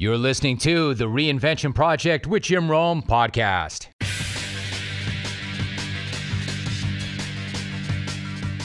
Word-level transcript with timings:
You're 0.00 0.16
listening 0.16 0.56
to 0.60 0.94
the 0.94 1.04
Reinvention 1.04 1.74
Project 1.74 2.26
with 2.26 2.44
Jim 2.44 2.70
Rome 2.70 3.02
podcast. 3.02 3.88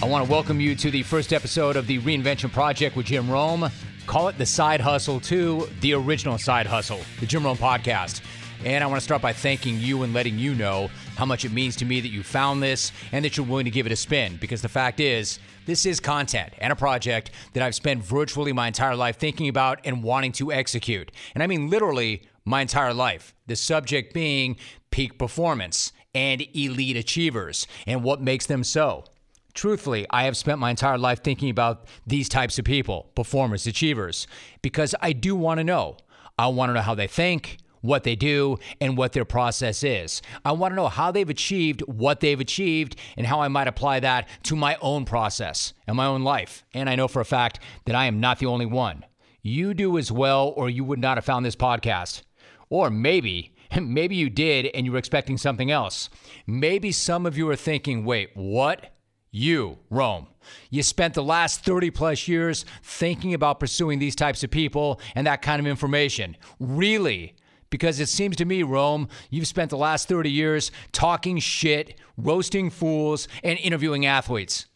I 0.01 0.07
want 0.07 0.23
to 0.25 0.31
welcome 0.31 0.61
you 0.61 0.75
to 0.75 0.89
the 0.89 1.03
first 1.03 1.33
episode 1.33 1.75
of 1.75 1.87
the 1.87 1.99
Reinvention 1.99 2.53
Project 2.53 2.95
with 2.95 3.07
Jim 3.07 3.29
Rome. 3.29 3.69
Call 4.07 4.29
it 4.29 4.37
the 4.37 4.45
side 4.45 4.79
hustle 4.79 5.19
to 5.19 5.67
the 5.81 5.93
original 5.95 6.37
side 6.37 6.67
hustle, 6.67 7.01
the 7.19 7.25
Jim 7.25 7.43
Rome 7.43 7.57
podcast. 7.57 8.21
And 8.63 8.81
I 8.81 8.87
want 8.87 9.01
to 9.01 9.03
start 9.03 9.21
by 9.21 9.33
thanking 9.33 9.77
you 9.77 10.03
and 10.03 10.13
letting 10.13 10.39
you 10.39 10.55
know 10.55 10.89
how 11.15 11.25
much 11.25 11.45
it 11.45 11.51
means 11.51 11.75
to 11.77 11.85
me 11.85 12.01
that 12.01 12.09
you 12.09 12.23
found 12.23 12.61
this 12.61 12.91
and 13.11 13.23
that 13.25 13.37
you're 13.37 13.45
willing 13.45 13.65
to 13.65 13.71
give 13.71 13.85
it 13.85 13.91
a 13.91 13.95
spin. 13.95 14.37
Because 14.37 14.61
the 14.61 14.69
fact 14.69 14.99
is, 14.99 15.39
this 15.65 15.85
is 15.85 15.99
content 15.99 16.53
and 16.59 16.71
a 16.71 16.75
project 16.75 17.31
that 17.53 17.63
I've 17.63 17.75
spent 17.75 18.03
virtually 18.03 18.53
my 18.53 18.67
entire 18.67 18.95
life 18.95 19.17
thinking 19.17 19.49
about 19.49 19.79
and 19.83 20.03
wanting 20.03 20.31
to 20.33 20.51
execute. 20.51 21.11
And 21.33 21.43
I 21.43 21.47
mean 21.47 21.69
literally 21.69 22.23
my 22.45 22.61
entire 22.61 22.93
life. 22.93 23.33
The 23.47 23.55
subject 23.55 24.13
being 24.13 24.57
peak 24.91 25.17
performance 25.17 25.91
and 26.13 26.45
elite 26.53 26.95
achievers 26.97 27.67
and 27.85 28.03
what 28.03 28.21
makes 28.21 28.45
them 28.45 28.63
so. 28.63 29.03
Truthfully, 29.53 30.05
I 30.09 30.23
have 30.23 30.35
spent 30.35 30.59
my 30.59 30.69
entire 30.69 30.97
life 30.97 31.23
thinking 31.23 31.49
about 31.49 31.87
these 32.05 32.27
types 32.27 32.59
of 32.59 32.65
people, 32.65 33.09
performers, 33.15 33.65
achievers, 33.65 34.27
because 34.61 34.93
I 35.01 35.13
do 35.13 35.33
want 35.35 35.59
to 35.59 35.63
know. 35.63 35.97
I 36.37 36.47
want 36.47 36.69
to 36.69 36.73
know 36.73 36.81
how 36.81 36.95
they 36.95 37.07
think, 37.07 37.57
what 37.85 38.03
they 38.03 38.15
do, 38.15 38.57
and 38.81 38.97
what 38.97 39.13
their 39.13 39.25
process 39.25 39.83
is. 39.83 40.21
I 40.43 40.51
want 40.51 40.71
to 40.71 40.75
know 40.75 40.87
how 40.87 41.11
they've 41.11 41.29
achieved 41.29 41.81
what 41.81 42.19
they've 42.19 42.39
achieved 42.39 42.95
and 43.17 43.27
how 43.27 43.41
I 43.41 43.47
might 43.47 43.67
apply 43.67 43.99
that 44.01 44.27
to 44.43 44.55
my 44.55 44.77
own 44.81 45.05
process 45.05 45.73
and 45.87 45.95
my 45.95 46.05
own 46.05 46.23
life. 46.23 46.63
And 46.73 46.89
I 46.89 46.95
know 46.95 47.07
for 47.07 47.21
a 47.21 47.25
fact 47.25 47.59
that 47.85 47.95
I 47.95 48.05
am 48.05 48.19
not 48.19 48.39
the 48.39 48.45
only 48.47 48.65
one. 48.65 49.05
You 49.41 49.73
do 49.73 49.97
as 49.97 50.11
well, 50.11 50.53
or 50.55 50.69
you 50.69 50.83
would 50.83 50.99
not 50.99 51.17
have 51.17 51.25
found 51.25 51.45
this 51.45 51.55
podcast. 51.55 52.23
Or 52.69 52.89
maybe, 52.89 53.53
maybe 53.79 54.15
you 54.15 54.29
did 54.29 54.67
and 54.73 54.85
you 54.85 54.91
were 54.91 54.97
expecting 54.97 55.37
something 55.37 55.71
else. 55.71 56.09
Maybe 56.47 56.91
some 56.91 57.25
of 57.25 57.37
you 57.37 57.49
are 57.49 57.55
thinking, 57.55 58.05
wait, 58.05 58.31
what? 58.33 58.95
You, 59.31 59.79
Rome. 59.89 60.27
You 60.69 60.81
spent 60.81 61.13
the 61.13 61.23
last 61.23 61.65
30 61.65 61.91
plus 61.91 62.27
years 62.27 62.65
thinking 62.83 63.33
about 63.33 63.59
pursuing 63.59 63.99
these 63.99 64.15
types 64.15 64.43
of 64.43 64.51
people 64.51 64.99
and 65.13 65.27
that 65.27 65.41
kind 65.41 65.59
of 65.59 65.67
information. 65.67 66.37
Really? 66.59 67.35
Because 67.75 67.99
it 67.99 68.07
seems 68.07 68.37
to 68.37 68.45
me, 68.45 68.63
Rome, 68.63 69.09
you've 69.29 69.49
spent 69.49 69.69
the 69.69 69.75
last 69.75 70.07
30 70.07 70.31
years 70.31 70.71
talking 70.93 71.39
shit, 71.39 71.99
roasting 72.15 72.69
fools, 72.69 73.27
and 73.43 73.59
interviewing 73.59 74.05
athletes. 74.05 74.67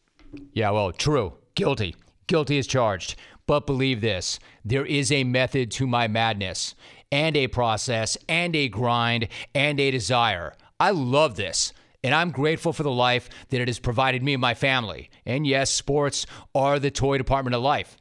Yeah, 0.52 0.72
well, 0.72 0.92
true. 0.92 1.36
Guilty. 1.56 1.96
Guilty 2.28 2.60
as 2.60 2.68
charged. 2.68 3.16
But 3.48 3.66
believe 3.66 4.02
this 4.02 4.38
there 4.66 4.86
is 4.86 5.14
a 5.14 5.24
method 5.24 5.72
to 5.72 5.88
my 5.88 6.10
madness, 6.10 6.76
and 7.10 7.38
a 7.38 7.48
process, 7.48 8.18
and 8.28 8.54
a 8.54 8.68
grind, 8.68 9.30
and 9.56 9.80
a 9.80 9.92
desire. 9.92 10.52
I 10.78 10.92
love 10.92 11.38
this. 11.38 11.72
And 12.04 12.14
I'm 12.14 12.32
grateful 12.32 12.74
for 12.74 12.84
the 12.84 12.92
life 12.92 13.30
that 13.48 13.62
it 13.62 13.70
has 13.70 13.80
provided 13.80 14.22
me 14.22 14.34
and 14.34 14.42
my 14.42 14.56
family. 14.56 15.10
And 15.26 15.48
yes, 15.48 15.70
sports 15.70 16.26
are 16.54 16.80
the 16.80 16.92
toy 16.92 17.18
department 17.18 17.56
of 17.56 17.62
life. 17.62 17.96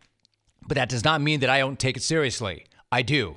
But 0.66 0.74
that 0.74 0.88
does 0.88 1.04
not 1.04 1.20
mean 1.20 1.38
that 1.38 1.50
I 1.50 1.60
don't 1.60 1.78
take 1.78 1.96
it 1.96 2.02
seriously. 2.02 2.64
I 2.90 3.02
do. 3.02 3.36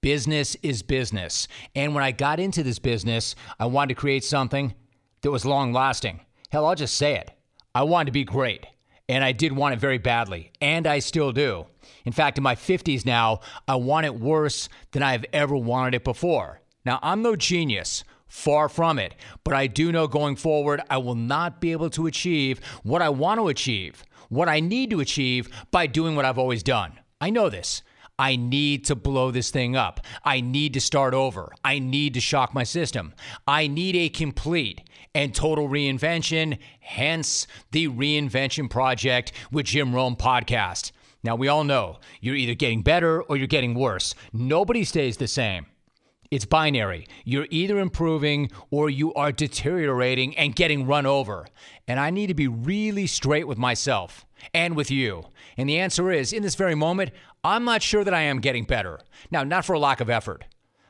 Business 0.00 0.56
is 0.62 0.82
business. 0.82 1.48
And 1.74 1.92
when 1.92 2.04
I 2.04 2.12
got 2.12 2.38
into 2.38 2.62
this 2.62 2.78
business, 2.78 3.34
I 3.58 3.66
wanted 3.66 3.94
to 3.94 4.00
create 4.00 4.22
something 4.22 4.74
that 5.22 5.30
was 5.32 5.44
long 5.44 5.72
lasting. 5.72 6.20
Hell, 6.50 6.66
I'll 6.66 6.76
just 6.76 6.96
say 6.96 7.16
it. 7.16 7.32
I 7.74 7.82
wanted 7.82 8.06
to 8.06 8.12
be 8.12 8.22
great. 8.22 8.64
And 9.08 9.24
I 9.24 9.32
did 9.32 9.52
want 9.52 9.74
it 9.74 9.80
very 9.80 9.98
badly. 9.98 10.52
And 10.60 10.86
I 10.86 11.00
still 11.00 11.32
do. 11.32 11.66
In 12.04 12.12
fact, 12.12 12.38
in 12.38 12.44
my 12.44 12.54
50s 12.54 13.04
now, 13.04 13.40
I 13.66 13.74
want 13.74 14.06
it 14.06 14.14
worse 14.14 14.68
than 14.92 15.02
I've 15.02 15.24
ever 15.32 15.56
wanted 15.56 15.94
it 15.94 16.04
before. 16.04 16.60
Now, 16.84 17.00
I'm 17.02 17.22
no 17.22 17.34
genius. 17.34 18.04
Far 18.28 18.68
from 18.68 18.98
it. 18.98 19.14
But 19.42 19.54
I 19.54 19.66
do 19.66 19.90
know 19.90 20.06
going 20.06 20.36
forward, 20.36 20.80
I 20.90 20.98
will 20.98 21.14
not 21.16 21.60
be 21.60 21.72
able 21.72 21.90
to 21.90 22.06
achieve 22.06 22.60
what 22.84 23.02
I 23.02 23.08
want 23.08 23.40
to 23.40 23.48
achieve, 23.48 24.04
what 24.28 24.48
I 24.48 24.60
need 24.60 24.90
to 24.90 25.00
achieve 25.00 25.48
by 25.70 25.86
doing 25.86 26.14
what 26.14 26.24
I've 26.24 26.38
always 26.38 26.62
done. 26.62 27.00
I 27.20 27.30
know 27.30 27.48
this. 27.48 27.82
I 28.18 28.36
need 28.36 28.84
to 28.86 28.96
blow 28.96 29.30
this 29.30 29.50
thing 29.50 29.76
up. 29.76 30.00
I 30.24 30.40
need 30.40 30.74
to 30.74 30.80
start 30.80 31.14
over. 31.14 31.52
I 31.64 31.78
need 31.78 32.14
to 32.14 32.20
shock 32.20 32.52
my 32.52 32.64
system. 32.64 33.14
I 33.46 33.68
need 33.68 33.94
a 33.94 34.08
complete 34.08 34.82
and 35.14 35.34
total 35.34 35.68
reinvention, 35.68 36.58
hence 36.80 37.46
the 37.70 37.88
Reinvention 37.88 38.68
Project 38.68 39.32
with 39.52 39.66
Jim 39.66 39.94
Rome 39.94 40.16
podcast. 40.16 40.92
Now, 41.22 41.36
we 41.36 41.48
all 41.48 41.64
know 41.64 41.98
you're 42.20 42.36
either 42.36 42.54
getting 42.54 42.82
better 42.82 43.22
or 43.22 43.36
you're 43.36 43.46
getting 43.46 43.74
worse. 43.74 44.14
Nobody 44.32 44.84
stays 44.84 45.16
the 45.16 45.28
same. 45.28 45.66
It's 46.30 46.44
binary. 46.44 47.06
You're 47.24 47.46
either 47.50 47.78
improving 47.78 48.50
or 48.70 48.90
you 48.90 49.14
are 49.14 49.32
deteriorating 49.32 50.36
and 50.36 50.54
getting 50.54 50.86
run 50.86 51.06
over. 51.06 51.46
And 51.86 51.98
I 51.98 52.10
need 52.10 52.26
to 52.26 52.34
be 52.34 52.48
really 52.48 53.06
straight 53.06 53.48
with 53.48 53.56
myself 53.56 54.26
and 54.52 54.76
with 54.76 54.90
you. 54.90 55.24
And 55.56 55.68
the 55.68 55.78
answer 55.78 56.10
is 56.10 56.32
in 56.32 56.42
this 56.42 56.54
very 56.54 56.74
moment, 56.74 57.12
I'm 57.44 57.64
not 57.64 57.82
sure 57.82 58.04
that 58.04 58.14
I 58.14 58.22
am 58.22 58.40
getting 58.40 58.64
better. 58.64 59.00
Now, 59.30 59.44
not 59.44 59.64
for 59.64 59.74
a 59.74 59.78
lack 59.78 60.00
of 60.00 60.10
effort, 60.10 60.44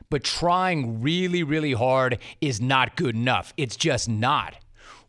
but 0.09 0.23
trying 0.23 1.01
really, 1.01 1.43
really 1.43 1.73
hard 1.73 2.19
is 2.41 2.59
not 2.59 2.95
good 2.95 3.15
enough. 3.15 3.53
It's 3.57 3.75
just 3.75 4.09
not. 4.09 4.55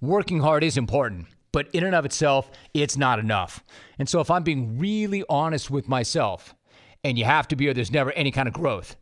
Working 0.00 0.40
hard 0.40 0.62
is 0.62 0.76
important, 0.76 1.26
but 1.52 1.68
in 1.72 1.84
and 1.84 1.94
of 1.94 2.04
itself, 2.04 2.50
it's 2.74 2.96
not 2.96 3.18
enough. 3.18 3.62
And 3.98 4.08
so 4.08 4.20
if 4.20 4.30
I'm 4.30 4.42
being 4.42 4.78
really 4.78 5.24
honest 5.28 5.70
with 5.70 5.88
myself, 5.88 6.54
and 7.02 7.18
you 7.18 7.24
have 7.24 7.48
to 7.48 7.56
be 7.56 7.68
or 7.68 7.74
there's 7.74 7.90
never 7.90 8.12
any 8.12 8.30
kind 8.30 8.46
of 8.48 8.54
growth, 8.54 8.96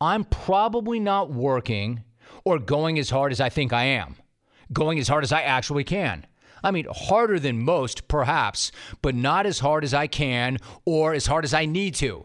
I'm 0.00 0.24
probably 0.24 1.00
not 1.00 1.30
working 1.30 2.02
or 2.44 2.58
going 2.58 2.98
as 2.98 3.10
hard 3.10 3.32
as 3.32 3.40
I 3.40 3.48
think 3.48 3.72
I 3.72 3.84
am, 3.84 4.16
going 4.72 4.98
as 4.98 5.08
hard 5.08 5.24
as 5.24 5.32
I 5.32 5.42
actually 5.42 5.84
can. 5.84 6.26
I 6.66 6.72
mean, 6.72 6.88
harder 6.90 7.38
than 7.38 7.62
most, 7.62 8.08
perhaps, 8.08 8.72
but 9.00 9.14
not 9.14 9.46
as 9.46 9.60
hard 9.60 9.84
as 9.84 9.94
I 9.94 10.08
can 10.08 10.58
or 10.84 11.14
as 11.14 11.26
hard 11.26 11.44
as 11.44 11.54
I 11.54 11.64
need 11.64 11.94
to. 11.96 12.24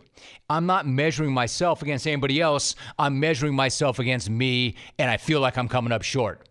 I'm 0.50 0.66
not 0.66 0.88
measuring 0.88 1.32
myself 1.32 1.84
against 1.84 2.08
anybody 2.08 2.42
else. 2.42 2.74
I'm 2.98 3.20
measuring 3.20 3.56
myself 3.56 4.00
against 4.00 4.32
me, 4.32 4.78
and 4.98 5.12
I 5.12 5.18
feel 5.18 5.42
like 5.42 5.60
I'm 5.60 5.68
coming 5.68 5.92
up 5.92 6.02
short. 6.02 6.50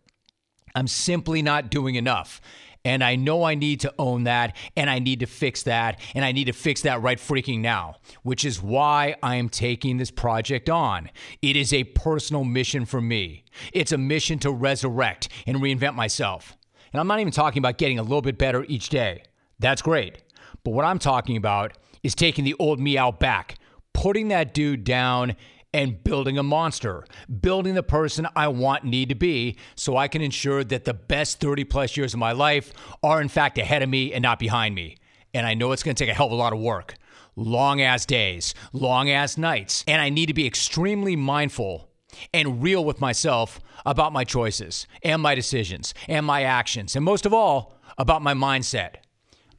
I'm 0.73 0.87
simply 0.87 1.43
not 1.43 1.69
doing 1.69 1.97
enough. 1.97 2.41
And 2.85 3.03
I 3.03 3.17
know 3.17 3.43
I 3.43 3.57
need 3.57 3.81
to 3.81 3.93
own 3.99 4.23
that 4.25 4.57
and 4.77 4.89
I 4.89 5.01
need 5.01 5.21
to 5.21 5.27
fix 5.27 5.65
that 5.65 6.01
and 6.15 6.25
I 6.25 6.31
need 6.31 6.45
to 6.45 6.53
fix 6.53 6.83
that 6.83 7.03
right 7.03 7.19
freaking 7.19 7.59
now, 7.59 7.97
which 8.23 8.45
is 8.45 8.63
why 8.63 9.17
I 9.21 9.35
am 9.35 9.49
taking 9.49 9.97
this 9.97 10.13
project 10.13 10.71
on. 10.71 11.11
It 11.43 11.57
is 11.57 11.75
a 11.75 11.85
personal 11.85 12.45
mission 12.45 12.87
for 12.87 13.01
me. 13.01 13.45
It's 13.75 13.93
a 13.93 13.99
mission 13.99 14.39
to 14.39 14.51
resurrect 14.53 15.29
and 15.47 15.59
reinvent 15.59 15.95
myself. 15.95 16.57
And 16.93 17.01
I'm 17.01 17.07
not 17.07 17.21
even 17.21 17.33
talking 17.33 17.61
about 17.61 17.79
getting 17.79 17.99
a 17.99 18.03
little 18.03 18.23
bit 18.23 18.39
better 18.39 18.65
each 18.69 18.89
day. 18.89 19.23
That's 19.59 19.83
great. 19.83 20.23
But 20.65 20.73
what 20.73 20.85
I'm 20.85 20.99
talking 20.99 21.37
about 21.37 21.77
is 22.03 22.15
taking 22.15 22.45
the 22.45 22.57
old 22.59 22.81
me 22.81 22.99
out 22.99 23.21
back, 23.21 23.57
putting 23.93 24.29
that 24.29 24.55
dude 24.55 24.85
down 24.85 25.37
and 25.73 26.03
building 26.03 26.37
a 26.39 26.43
monster, 26.43 27.05
building 27.41 27.75
the 27.75 27.83
person 27.83 28.27
I 28.35 28.49
want 28.49 28.85
need 28.85 29.09
to 29.11 29.15
be 29.15 29.57
so 29.77 29.97
I 29.97 30.09
can 30.09 30.21
ensure 30.23 30.65
that 30.65 30.85
the 30.85 30.95
best 30.95 31.41
30 31.41 31.65
plus 31.65 31.97
years 31.97 32.13
of 32.13 32.19
my 32.19 32.33
life 32.33 32.73
are 33.03 33.21
in 33.21 33.29
fact 33.29 33.59
ahead 33.59 33.83
of 33.83 33.89
me 33.89 34.13
and 34.13 34.23
not 34.23 34.39
behind 34.39 34.75
me. 34.75 34.97
And 35.33 35.47
I 35.47 35.55
know 35.55 35.71
it's 35.73 35.83
going 35.83 35.95
to 35.95 36.05
take 36.05 36.11
a 36.11 36.17
hell 36.17 36.27
of 36.27 36.33
a 36.33 36.37
lot 36.37 36.53
of 36.53 36.59
work. 36.59 36.95
Long 37.37 37.81
ass 37.81 38.05
days, 38.05 38.55
long 38.73 39.09
ass 39.09 39.39
nights, 39.39 39.85
and 39.87 40.03
I 40.03 40.09
need 40.09 40.27
to 40.27 40.35
be 40.35 40.47
extremely 40.47 41.15
mindful 41.15 41.90
and 42.33 42.63
real 42.63 42.85
with 42.85 43.01
myself 43.01 43.61
about 43.85 44.13
my 44.13 44.25
choices 44.25 44.87
and 45.03 45.23
my 45.23 45.35
decisions 45.35 45.95
and 46.09 46.27
my 46.27 46.43
actions, 46.43 46.97
and 46.97 47.05
most 47.05 47.27
of 47.27 47.33
all, 47.35 47.79
about 47.99 48.23
my 48.23 48.35
mindset. 48.35 48.97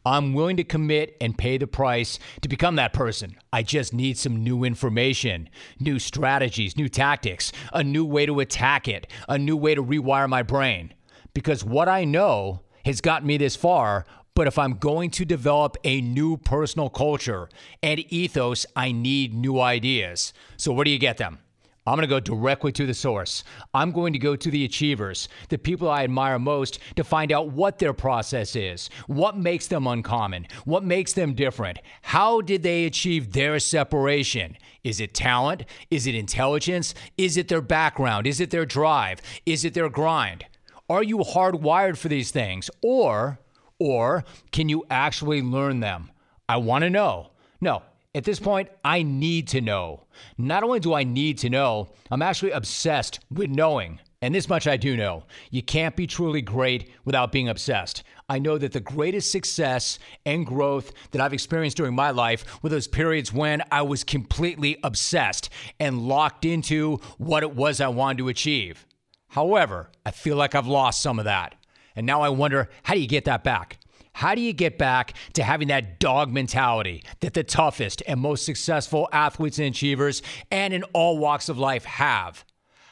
I'm 0.04 0.34
willing 0.34 0.58
to 0.58 0.64
commit 0.64 1.16
and 1.22 1.38
pay 1.38 1.60
the 1.60 1.68
price 1.68 2.18
to 2.42 2.50
become 2.50 2.76
that 2.78 2.92
person. 2.92 3.36
I 3.54 3.62
just 3.62 3.94
need 3.94 4.18
some 4.18 4.44
new 4.44 4.64
information, 4.64 5.48
new 5.80 6.00
strategies, 6.00 6.76
new 6.76 6.90
tactics, 6.90 7.52
a 7.72 7.84
new 7.84 8.04
way 8.04 8.26
to 8.26 8.40
attack 8.40 8.88
it, 8.88 9.06
a 9.30 9.38
new 9.38 9.56
way 9.56 9.76
to 9.76 9.84
rewire 9.84 10.28
my 10.28 10.42
brain. 10.42 10.96
Because 11.36 11.64
what 11.64 11.88
I 11.88 12.04
know 12.04 12.62
has 12.84 13.00
gotten 13.00 13.28
me 13.28 13.38
this 13.38 13.56
far, 13.56 14.06
but 14.34 14.48
if 14.48 14.58
I'm 14.58 14.74
going 14.74 15.12
to 15.12 15.26
develop 15.26 15.78
a 15.84 16.02
new 16.02 16.38
personal 16.38 16.90
culture 16.90 17.50
and 17.84 18.00
ethos, 18.12 18.66
I 18.76 18.92
need 18.92 19.36
new 19.36 19.60
ideas. 19.60 20.34
So, 20.58 20.72
where 20.72 20.86
do 20.86 20.92
you 20.92 20.98
get 20.98 21.18
them? 21.18 21.40
I'm 21.88 21.96
going 21.96 22.08
to 22.08 22.08
go 22.08 22.20
directly 22.20 22.72
to 22.74 22.86
the 22.86 22.94
source. 22.94 23.44
I'm 23.74 23.92
going 23.92 24.14
to 24.14 24.20
go 24.20 24.36
to 24.36 24.52
the 24.52 24.66
achievers, 24.66 25.28
the 25.50 25.58
people 25.58 25.90
I 25.90 26.04
admire 26.04 26.38
most, 26.38 26.80
to 26.96 27.04
find 27.04 27.32
out 27.32 27.52
what 27.52 27.80
their 27.80 27.94
process 27.94 28.56
is, 28.56 28.92
what 29.08 29.36
makes 29.36 29.66
them 29.66 29.88
uncommon, 29.88 30.46
what 30.66 30.84
makes 30.84 31.14
them 31.14 31.34
different. 31.34 31.80
How 32.04 32.42
did 32.42 32.62
they 32.62 32.86
achieve 32.86 33.34
their 33.34 33.58
separation? 33.58 34.58
Is 34.84 35.00
it 35.00 35.16
talent? 35.16 35.66
Is 35.90 36.06
it 36.06 36.14
intelligence? 36.14 36.94
Is 37.18 37.36
it 37.36 37.48
their 37.48 37.62
background? 37.62 38.28
Is 38.28 38.40
it 38.40 38.52
their 38.52 38.66
drive? 38.66 39.20
Is 39.48 39.66
it 39.66 39.74
their 39.74 39.90
grind? 39.90 40.46
Are 40.88 41.04
you 41.04 41.20
hardwired 41.20 41.98
for 41.98 42.10
these 42.10 42.30
things? 42.30 42.70
Or, 42.84 43.40
or 43.80 44.24
can 44.52 44.70
you 44.70 44.86
actually 44.92 45.42
learn 45.42 45.80
them? 45.80 46.12
I 46.48 46.58
want 46.58 46.84
to 46.84 46.90
know. 46.92 47.32
No, 47.60 47.82
At 48.14 48.26
this 48.26 48.42
point, 48.42 48.68
I 48.84 49.04
need 49.04 49.48
to 49.50 49.62
know. 49.62 50.04
Not 50.38 50.64
only 50.64 50.82
do 50.82 50.94
I 50.94 51.06
need 51.06 51.38
to 51.40 51.50
know, 51.50 51.94
I'm 52.10 52.22
actually 52.22 52.52
obsessed 52.52 53.22
with 53.32 53.50
knowing. 53.50 54.02
And 54.22 54.36
this 54.36 54.50
much 54.50 54.68
I 54.68 54.76
do 54.76 54.98
know 54.98 55.24
you 55.50 55.64
can't 55.64 55.96
be 55.96 56.06
truly 56.08 56.42
great 56.42 56.90
without 57.06 57.32
being 57.32 57.48
obsessed. 57.48 58.04
I 58.28 58.38
know 58.38 58.58
that 58.58 58.74
the 58.74 58.82
greatest 58.82 59.32
success 59.32 59.98
and 60.26 60.46
growth 60.46 60.92
that 61.12 61.22
I've 61.22 61.34
experienced 61.34 61.78
during 61.78 61.96
my 61.96 62.12
life 62.12 62.62
were 62.62 62.70
those 62.70 62.88
periods 62.88 63.32
when 63.32 63.64
I 63.72 63.82
was 63.82 64.04
completely 64.04 64.78
obsessed 64.84 65.50
and 65.80 66.02
locked 66.02 66.44
into 66.44 66.98
what 67.18 67.44
it 67.44 67.56
was 67.56 67.80
I 67.80 67.88
wanted 67.88 68.18
to 68.20 68.28
achieve. 68.28 68.86
However, 69.30 69.90
I 70.06 70.12
feel 70.12 70.36
like 70.36 70.54
I've 70.54 70.68
lost 70.68 71.02
some 71.02 71.18
of 71.18 71.26
that. 71.26 71.56
And 71.96 72.06
now 72.06 72.22
I 72.22 72.30
wonder 72.30 72.70
how 72.84 72.94
do 72.94 73.00
you 73.00 73.08
get 73.08 73.26
that 73.26 73.44
back? 73.44 73.78
How 74.22 74.36
do 74.36 74.42
you 74.42 74.54
get 74.54 74.78
back 74.78 75.16
to 75.34 75.42
having 75.42 75.70
that 75.70 76.00
dog 76.00 76.32
mentality 76.32 77.04
that 77.22 77.34
the 77.34 77.44
toughest 77.44 78.04
and 78.08 78.20
most 78.20 78.46
successful 78.46 79.10
athletes 79.12 79.58
and 79.58 79.70
achievers 79.70 80.22
and 80.52 80.76
in 80.76 80.84
all 80.94 81.18
walks 81.18 81.50
of 81.50 81.58
life 81.58 81.86
have? 81.86 82.46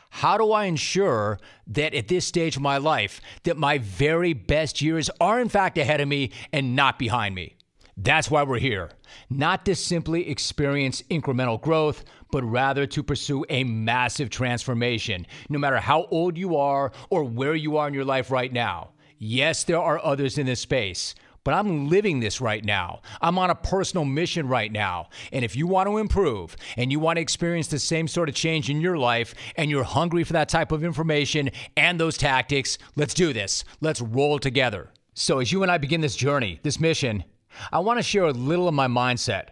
How 0.10 0.40
do 0.40 0.52
I 0.52 0.66
ensure 0.66 1.40
that 1.68 1.94
at 1.94 2.08
this 2.08 2.26
stage 2.26 2.56
of 2.56 2.64
my 2.64 2.78
life 2.78 3.22
that 3.44 3.58
my 3.58 3.78
very 3.78 4.34
best 4.34 4.82
years 4.82 5.12
are 5.22 5.40
in 5.40 5.50
fact 5.50 5.78
ahead 5.78 6.02
of 6.02 6.08
me 6.08 6.32
and 6.52 6.76
not 6.76 6.98
behind 6.98 7.36
me? 7.36 7.58
That's 7.96 8.32
why 8.32 8.42
we're 8.42 8.58
here. 8.58 8.90
Not 9.30 9.66
to 9.66 9.76
simply 9.76 10.32
experience 10.32 11.04
incremental 11.12 11.62
growth, 11.62 12.06
but 12.32 12.44
rather 12.44 12.88
to 12.88 13.04
pursue 13.04 13.46
a 13.50 13.64
massive 13.66 14.32
transformation, 14.32 15.28
no 15.48 15.60
matter 15.60 15.78
how 15.78 16.08
old 16.10 16.40
you 16.40 16.58
are 16.58 16.92
or 17.12 17.24
where 17.24 17.54
you 17.54 17.78
are 17.78 17.88
in 17.88 17.94
your 17.94 18.04
life 18.04 18.32
right 18.32 18.52
now. 18.52 18.94
Yes, 19.22 19.66
there 19.66 19.82
are 19.82 20.00
others 20.02 20.38
in 20.38 20.46
this 20.46 20.62
space, 20.62 21.14
but 21.44 21.54
I'm 21.54 21.90
living 21.90 22.22
this 22.22 22.40
right 22.40 22.64
now. 22.64 23.02
I'm 23.22 23.38
on 23.38 23.50
a 23.50 23.56
personal 23.56 24.06
mission 24.06 24.48
right 24.48 24.72
now. 24.72 25.10
And 25.34 25.44
if 25.44 25.58
you 25.58 25.68
want 25.68 25.90
to 25.90 25.98
improve 25.98 26.56
and 26.78 26.90
you 26.90 27.02
want 27.02 27.18
to 27.18 27.22
experience 27.22 27.68
the 27.68 27.80
same 27.80 28.08
sort 28.08 28.30
of 28.30 28.36
change 28.36 28.70
in 28.70 28.80
your 28.80 28.98
life 28.98 29.36
and 29.58 29.70
you're 29.70 29.84
hungry 29.84 30.24
for 30.24 30.32
that 30.34 30.48
type 30.48 30.72
of 30.72 30.86
information 30.86 31.50
and 31.76 32.00
those 32.00 32.18
tactics, 32.18 32.78
let's 32.96 33.14
do 33.14 33.34
this. 33.34 33.66
Let's 33.82 34.00
roll 34.00 34.40
together. 34.40 34.90
So, 35.16 35.40
as 35.40 35.52
you 35.52 35.64
and 35.64 35.72
I 35.72 35.78
begin 35.78 36.00
this 36.00 36.16
journey, 36.16 36.62
this 36.64 36.80
mission, 36.80 37.26
I 37.74 37.80
want 37.80 38.00
to 38.00 38.04
share 38.04 38.24
a 38.24 38.32
little 38.32 38.70
of 38.70 38.74
my 38.74 38.88
mindset 38.88 39.50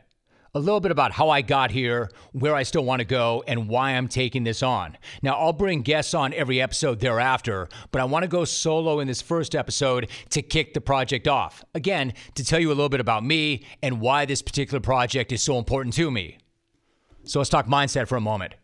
a 0.58 0.60
little 0.60 0.80
bit 0.80 0.92
about 0.92 1.12
how 1.12 1.30
I 1.30 1.42
got 1.42 1.70
here, 1.70 2.10
where 2.32 2.56
I 2.56 2.64
still 2.64 2.84
want 2.84 3.00
to 3.00 3.06
go, 3.06 3.44
and 3.48 3.70
why 3.70 3.92
I'm 3.92 4.08
taking 4.08 4.44
this 4.44 4.64
on. 4.64 4.98
Now, 5.22 5.36
I'll 5.36 5.54
bring 5.54 5.84
guests 5.84 6.16
on 6.16 6.34
every 6.34 6.60
episode 6.60 7.00
thereafter, 7.00 7.70
but 7.92 8.02
I 8.02 8.06
want 8.06 8.24
to 8.24 8.28
go 8.28 8.44
solo 8.44 9.00
in 9.00 9.08
this 9.08 9.22
first 9.22 9.56
episode 9.56 10.10
to 10.32 10.42
kick 10.42 10.74
the 10.74 10.82
project 10.82 11.28
off. 11.28 11.64
Again, 11.76 12.14
to 12.34 12.44
tell 12.44 12.60
you 12.60 12.70
a 12.70 12.74
little 12.74 12.90
bit 12.90 13.00
about 13.00 13.24
me 13.24 13.66
and 13.84 14.02
why 14.02 14.26
this 14.26 14.42
particular 14.42 14.80
project 14.80 15.32
is 15.32 15.44
so 15.44 15.60
important 15.60 15.94
to 15.96 16.10
me. 16.10 16.40
So 17.24 17.40
let's 17.40 17.52
talk 17.52 17.68
mindset 17.68 18.08
for 18.08 18.16
a 18.16 18.22
moment. 18.22 18.56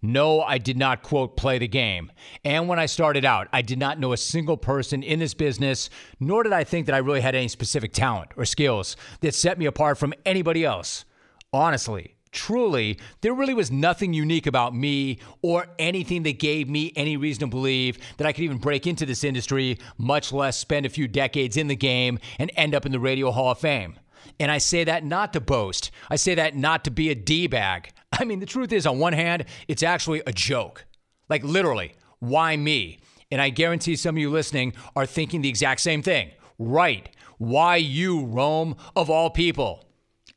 No, 0.00 0.42
I 0.42 0.58
did 0.58 0.76
not, 0.76 1.02
quote, 1.02 1.36
play 1.36 1.58
the 1.58 1.66
game. 1.66 2.12
And 2.44 2.68
when 2.68 2.78
I 2.78 2.86
started 2.86 3.24
out, 3.24 3.48
I 3.52 3.62
did 3.62 3.78
not 3.78 3.98
know 3.98 4.12
a 4.12 4.16
single 4.16 4.56
person 4.56 5.02
in 5.02 5.18
this 5.18 5.34
business, 5.34 5.90
nor 6.20 6.44
did 6.44 6.52
I 6.52 6.62
think 6.62 6.86
that 6.86 6.94
I 6.94 6.98
really 6.98 7.20
had 7.20 7.34
any 7.34 7.48
specific 7.48 7.92
talent 7.92 8.30
or 8.36 8.44
skills 8.44 8.96
that 9.20 9.34
set 9.34 9.58
me 9.58 9.66
apart 9.66 9.98
from 9.98 10.14
anybody 10.24 10.64
else. 10.64 11.04
Honestly, 11.52 12.14
truly, 12.30 12.98
there 13.22 13.32
really 13.32 13.54
was 13.54 13.70
nothing 13.70 14.12
unique 14.12 14.46
about 14.46 14.74
me 14.74 15.18
or 15.40 15.66
anything 15.78 16.22
that 16.24 16.38
gave 16.38 16.68
me 16.68 16.92
any 16.94 17.16
reason 17.16 17.40
to 17.40 17.46
believe 17.46 17.98
that 18.18 18.26
I 18.26 18.32
could 18.32 18.44
even 18.44 18.58
break 18.58 18.86
into 18.86 19.06
this 19.06 19.24
industry, 19.24 19.78
much 19.96 20.32
less 20.32 20.58
spend 20.58 20.84
a 20.84 20.90
few 20.90 21.08
decades 21.08 21.56
in 21.56 21.68
the 21.68 21.76
game 21.76 22.18
and 22.38 22.50
end 22.54 22.74
up 22.74 22.84
in 22.84 22.92
the 22.92 23.00
Radio 23.00 23.30
Hall 23.30 23.52
of 23.52 23.58
Fame. 23.58 23.98
And 24.38 24.50
I 24.50 24.58
say 24.58 24.84
that 24.84 25.04
not 25.04 25.32
to 25.32 25.40
boast. 25.40 25.90
I 26.10 26.16
say 26.16 26.34
that 26.34 26.54
not 26.54 26.84
to 26.84 26.90
be 26.90 27.10
a 27.10 27.14
D 27.14 27.46
bag. 27.46 27.90
I 28.12 28.24
mean, 28.24 28.40
the 28.40 28.46
truth 28.46 28.72
is, 28.72 28.86
on 28.86 28.98
one 28.98 29.14
hand, 29.14 29.46
it's 29.66 29.82
actually 29.82 30.22
a 30.26 30.32
joke. 30.32 30.84
Like, 31.28 31.44
literally, 31.44 31.94
why 32.18 32.56
me? 32.56 32.98
And 33.30 33.40
I 33.40 33.50
guarantee 33.50 33.96
some 33.96 34.16
of 34.16 34.20
you 34.20 34.30
listening 34.30 34.74
are 34.96 35.06
thinking 35.06 35.42
the 35.42 35.48
exact 35.48 35.80
same 35.80 36.02
thing. 36.02 36.30
Right. 36.58 37.08
Why 37.38 37.76
you, 37.76 38.24
Rome, 38.24 38.76
of 38.96 39.10
all 39.10 39.30
people? 39.30 39.87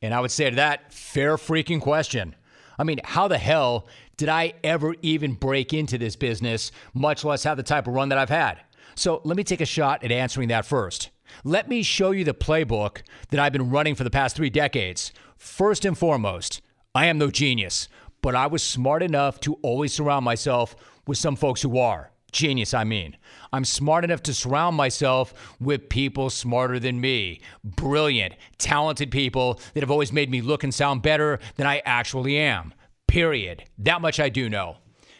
And 0.02 0.12
I 0.12 0.20
would 0.20 0.30
say 0.30 0.50
to 0.50 0.56
that, 0.56 0.92
fair 0.92 1.36
freaking 1.36 1.80
question. 1.80 2.34
I 2.78 2.84
mean, 2.84 3.00
how 3.04 3.28
the 3.28 3.38
hell 3.38 3.86
did 4.16 4.28
I 4.28 4.54
ever 4.62 4.94
even 5.02 5.34
break 5.34 5.72
into 5.72 5.96
this 5.96 6.16
business, 6.16 6.72
much 6.92 7.24
less 7.24 7.44
have 7.44 7.56
the 7.56 7.62
type 7.62 7.86
of 7.86 7.94
run 7.94 8.08
that 8.10 8.18
I've 8.18 8.28
had? 8.28 8.60
So 8.94 9.20
let 9.24 9.36
me 9.36 9.44
take 9.44 9.60
a 9.60 9.66
shot 9.66 10.04
at 10.04 10.12
answering 10.12 10.48
that 10.48 10.66
first. 10.66 11.10
Let 11.44 11.68
me 11.68 11.82
show 11.82 12.10
you 12.10 12.24
the 12.24 12.34
playbook 12.34 13.02
that 13.30 13.40
I've 13.40 13.52
been 13.52 13.70
running 13.70 13.94
for 13.94 14.04
the 14.04 14.10
past 14.10 14.36
three 14.36 14.50
decades. 14.50 15.12
First 15.38 15.84
and 15.84 15.96
foremost, 15.96 16.60
I 16.94 17.06
am 17.06 17.18
no 17.18 17.30
genius, 17.30 17.88
but 18.20 18.34
I 18.34 18.46
was 18.46 18.62
smart 18.62 19.02
enough 19.02 19.40
to 19.40 19.54
always 19.62 19.92
surround 19.92 20.24
myself 20.24 20.76
with 21.06 21.18
some 21.18 21.36
folks 21.36 21.62
who 21.62 21.78
are. 21.78 22.11
Genius, 22.32 22.74
I 22.74 22.84
mean. 22.84 23.16
I'm 23.52 23.64
smart 23.64 24.04
enough 24.04 24.22
to 24.24 24.34
surround 24.34 24.76
myself 24.76 25.34
with 25.60 25.90
people 25.90 26.30
smarter 26.30 26.78
than 26.78 27.00
me. 27.00 27.40
Brilliant, 27.62 28.34
talented 28.58 29.10
people 29.10 29.60
that 29.74 29.82
have 29.82 29.90
always 29.90 30.12
made 30.12 30.30
me 30.30 30.40
look 30.40 30.64
and 30.64 30.74
sound 30.74 31.02
better 31.02 31.38
than 31.56 31.66
I 31.66 31.82
actually 31.84 32.38
am. 32.38 32.72
Period. 33.06 33.64
That 33.78 34.00
much 34.00 34.18
I 34.18 34.30
do 34.30 34.48
know. 34.48 34.78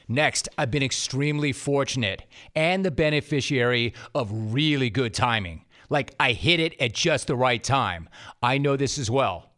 Next, 0.08 0.48
I've 0.58 0.70
been 0.70 0.82
extremely 0.82 1.52
fortunate 1.52 2.24
and 2.54 2.84
the 2.84 2.90
beneficiary 2.90 3.94
of 4.14 4.30
really 4.32 4.90
good 4.90 5.14
timing. 5.14 5.64
Like 5.90 6.14
I 6.18 6.32
hit 6.32 6.58
it 6.58 6.74
at 6.80 6.94
just 6.94 7.26
the 7.26 7.36
right 7.36 7.62
time. 7.62 8.08
I 8.42 8.56
know 8.56 8.76
this 8.76 8.98
as 8.98 9.10
well. 9.10 9.52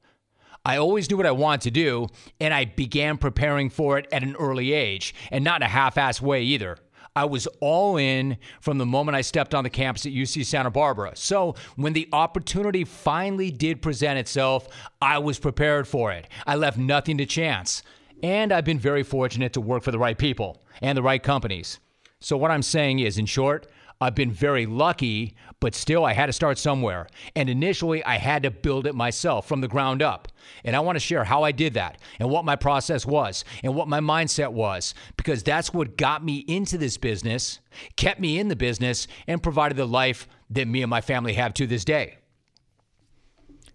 I 0.66 0.78
always 0.78 1.10
knew 1.10 1.16
what 1.16 1.26
I 1.26 1.30
wanted 1.30 1.60
to 1.62 1.70
do, 1.70 2.08
and 2.40 2.54
I 2.54 2.64
began 2.64 3.18
preparing 3.18 3.68
for 3.68 3.98
it 3.98 4.08
at 4.10 4.22
an 4.22 4.34
early 4.36 4.72
age, 4.72 5.14
and 5.30 5.44
not 5.44 5.60
in 5.60 5.66
a 5.66 5.68
half 5.68 5.96
assed 5.96 6.22
way 6.22 6.42
either. 6.42 6.78
I 7.16 7.24
was 7.26 7.46
all 7.60 7.96
in 7.96 8.38
from 8.60 8.78
the 8.78 8.86
moment 8.86 9.14
I 9.16 9.20
stepped 9.20 9.54
on 9.54 9.62
the 9.62 9.70
campus 9.70 10.04
at 10.04 10.12
UC 10.12 10.44
Santa 10.44 10.70
Barbara. 10.70 11.12
So 11.14 11.54
when 11.76 11.92
the 11.92 12.08
opportunity 12.12 12.84
finally 12.84 13.52
did 13.52 13.80
present 13.80 14.18
itself, 14.18 14.68
I 15.00 15.18
was 15.18 15.38
prepared 15.38 15.86
for 15.86 16.10
it. 16.10 16.28
I 16.46 16.56
left 16.56 16.76
nothing 16.76 17.18
to 17.18 17.26
chance. 17.26 17.82
And 18.22 18.52
I've 18.52 18.64
been 18.64 18.78
very 18.78 19.02
fortunate 19.02 19.52
to 19.52 19.60
work 19.60 19.82
for 19.82 19.92
the 19.92 19.98
right 19.98 20.18
people 20.18 20.62
and 20.80 20.98
the 20.98 21.02
right 21.02 21.22
companies. 21.22 21.78
So, 22.20 22.36
what 22.36 22.50
I'm 22.50 22.62
saying 22.62 23.00
is, 23.00 23.18
in 23.18 23.26
short, 23.26 23.66
I've 24.00 24.14
been 24.14 24.32
very 24.32 24.66
lucky, 24.66 25.34
but 25.60 25.74
still, 25.74 26.04
I 26.04 26.12
had 26.12 26.26
to 26.26 26.32
start 26.32 26.58
somewhere. 26.58 27.06
And 27.36 27.48
initially, 27.48 28.04
I 28.04 28.18
had 28.18 28.42
to 28.42 28.50
build 28.50 28.86
it 28.86 28.94
myself 28.94 29.46
from 29.46 29.60
the 29.60 29.68
ground 29.68 30.02
up. 30.02 30.28
And 30.64 30.76
I 30.76 30.80
want 30.80 30.96
to 30.96 31.00
share 31.00 31.24
how 31.24 31.42
I 31.42 31.52
did 31.52 31.74
that 31.74 31.98
and 32.18 32.28
what 32.28 32.44
my 32.44 32.56
process 32.56 33.06
was 33.06 33.44
and 33.62 33.74
what 33.74 33.88
my 33.88 34.00
mindset 34.00 34.52
was, 34.52 34.94
because 35.16 35.42
that's 35.42 35.72
what 35.72 35.96
got 35.96 36.24
me 36.24 36.44
into 36.48 36.76
this 36.76 36.98
business, 36.98 37.60
kept 37.96 38.20
me 38.20 38.38
in 38.38 38.48
the 38.48 38.56
business, 38.56 39.06
and 39.26 39.42
provided 39.42 39.76
the 39.76 39.86
life 39.86 40.28
that 40.50 40.68
me 40.68 40.82
and 40.82 40.90
my 40.90 41.00
family 41.00 41.34
have 41.34 41.54
to 41.54 41.66
this 41.66 41.84
day. 41.84 42.18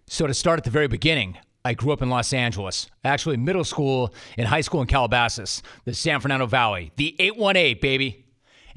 So, 0.06 0.26
to 0.26 0.34
start 0.34 0.58
at 0.58 0.64
the 0.64 0.70
very 0.70 0.88
beginning, 0.88 1.38
I 1.64 1.74
grew 1.74 1.92
up 1.92 2.02
in 2.02 2.08
Los 2.08 2.32
Angeles, 2.32 2.90
actually, 3.04 3.36
middle 3.36 3.64
school 3.64 4.14
and 4.38 4.48
high 4.48 4.62
school 4.62 4.80
in 4.80 4.86
Calabasas, 4.86 5.62
the 5.84 5.94
San 5.94 6.20
Fernando 6.20 6.46
Valley, 6.46 6.90
the 6.96 7.14
818, 7.18 7.80
baby. 7.80 8.26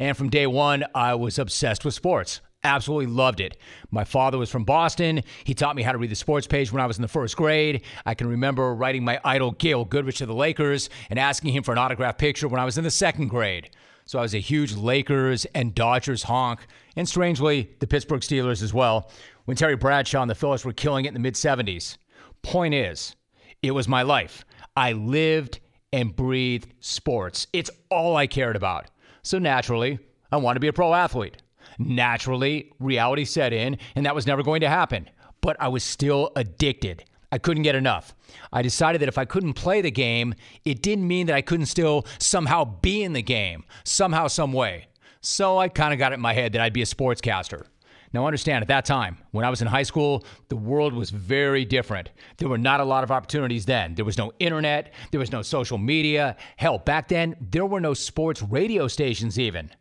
And 0.03 0.17
from 0.17 0.29
day 0.29 0.47
one, 0.47 0.83
I 0.93 1.15
was 1.15 1.39
obsessed 1.39 1.85
with 1.85 1.93
sports. 1.93 2.41
Absolutely 2.65 3.05
loved 3.05 3.39
it. 3.39 3.55
My 3.89 4.03
father 4.03 4.37
was 4.37 4.49
from 4.49 4.65
Boston. 4.65 5.23
He 5.45 5.53
taught 5.53 5.77
me 5.77 5.81
how 5.81 5.93
to 5.93 5.97
read 5.97 6.11
the 6.11 6.15
sports 6.15 6.45
page 6.45 6.73
when 6.73 6.81
I 6.81 6.85
was 6.87 6.97
in 6.97 7.01
the 7.01 7.07
first 7.07 7.37
grade. 7.37 7.83
I 8.05 8.13
can 8.13 8.27
remember 8.27 8.75
writing 8.75 9.05
my 9.05 9.21
idol 9.23 9.51
Gail 9.51 9.85
Goodrich 9.85 10.19
of 10.19 10.27
the 10.27 10.33
Lakers 10.33 10.89
and 11.09 11.17
asking 11.17 11.53
him 11.53 11.63
for 11.63 11.71
an 11.71 11.77
autograph 11.77 12.17
picture 12.17 12.49
when 12.49 12.59
I 12.59 12.65
was 12.65 12.77
in 12.77 12.83
the 12.83 12.91
second 12.91 13.29
grade. 13.29 13.69
So 14.03 14.19
I 14.19 14.23
was 14.23 14.35
a 14.35 14.39
huge 14.39 14.75
Lakers 14.75 15.45
and 15.55 15.73
Dodgers 15.73 16.23
honk, 16.23 16.59
and 16.97 17.07
strangely, 17.07 17.69
the 17.79 17.87
Pittsburgh 17.87 18.19
Steelers 18.19 18.61
as 18.61 18.73
well, 18.73 19.09
when 19.45 19.55
Terry 19.55 19.77
Bradshaw 19.77 20.21
and 20.21 20.29
the 20.29 20.35
Phillies 20.35 20.65
were 20.65 20.73
killing 20.73 21.05
it 21.05 21.09
in 21.09 21.13
the 21.13 21.19
mid 21.21 21.35
70s. 21.35 21.95
Point 22.41 22.73
is, 22.73 23.15
it 23.61 23.71
was 23.71 23.87
my 23.87 24.01
life. 24.01 24.43
I 24.75 24.91
lived 24.91 25.61
and 25.93 26.13
breathed 26.13 26.73
sports. 26.81 27.47
It's 27.53 27.71
all 27.89 28.17
I 28.17 28.27
cared 28.27 28.57
about. 28.57 28.89
So 29.23 29.39
naturally, 29.39 29.99
I 30.31 30.37
wanted 30.37 30.55
to 30.55 30.59
be 30.59 30.67
a 30.67 30.73
pro 30.73 30.93
athlete. 30.93 31.37
Naturally, 31.79 32.71
reality 32.79 33.25
set 33.25 33.53
in, 33.53 33.77
and 33.95 34.05
that 34.05 34.15
was 34.15 34.27
never 34.27 34.43
going 34.43 34.61
to 34.61 34.69
happen. 34.69 35.09
But 35.41 35.57
I 35.59 35.69
was 35.69 35.83
still 35.83 36.31
addicted. 36.35 37.05
I 37.31 37.37
couldn't 37.37 37.63
get 37.63 37.75
enough. 37.75 38.13
I 38.51 38.61
decided 38.61 39.01
that 39.01 39.07
if 39.07 39.17
I 39.17 39.25
couldn't 39.25 39.53
play 39.53 39.81
the 39.81 39.91
game, 39.91 40.35
it 40.65 40.83
didn't 40.83 41.07
mean 41.07 41.27
that 41.27 41.35
I 41.35 41.41
couldn't 41.41 41.65
still 41.65 42.05
somehow 42.19 42.63
be 42.63 43.01
in 43.01 43.13
the 43.13 43.23
game, 43.23 43.63
somehow, 43.83 44.27
some 44.27 44.53
way. 44.53 44.87
So 45.21 45.57
I 45.57 45.69
kind 45.69 45.93
of 45.93 45.99
got 45.99 46.11
it 46.11 46.15
in 46.15 46.21
my 46.21 46.33
head 46.33 46.51
that 46.53 46.61
I'd 46.61 46.73
be 46.73 46.81
a 46.81 46.85
sportscaster. 46.85 47.65
Now, 48.13 48.27
understand, 48.27 48.61
at 48.61 48.67
that 48.67 48.85
time, 48.85 49.17
when 49.31 49.43
I 49.43 49.49
was 49.49 49.63
in 49.63 49.67
high 49.67 49.83
school, 49.83 50.23
the 50.49 50.55
world 50.55 50.93
was 50.93 51.09
very 51.09 51.65
different. 51.65 52.11
There 52.37 52.47
were 52.47 52.59
not 52.59 52.79
a 52.79 52.85
lot 52.85 53.03
of 53.03 53.09
opportunities 53.09 53.65
then. 53.65 53.95
There 53.95 54.05
was 54.05 54.19
no 54.19 54.31
internet, 54.39 54.93
there 55.09 55.19
was 55.19 55.31
no 55.31 55.41
social 55.41 55.79
media. 55.79 56.37
Hell, 56.57 56.77
back 56.77 57.07
then, 57.07 57.35
there 57.41 57.65
were 57.65 57.81
no 57.81 57.95
sports 57.95 58.43
radio 58.43 58.87
stations 58.87 59.39
even. 59.39 59.71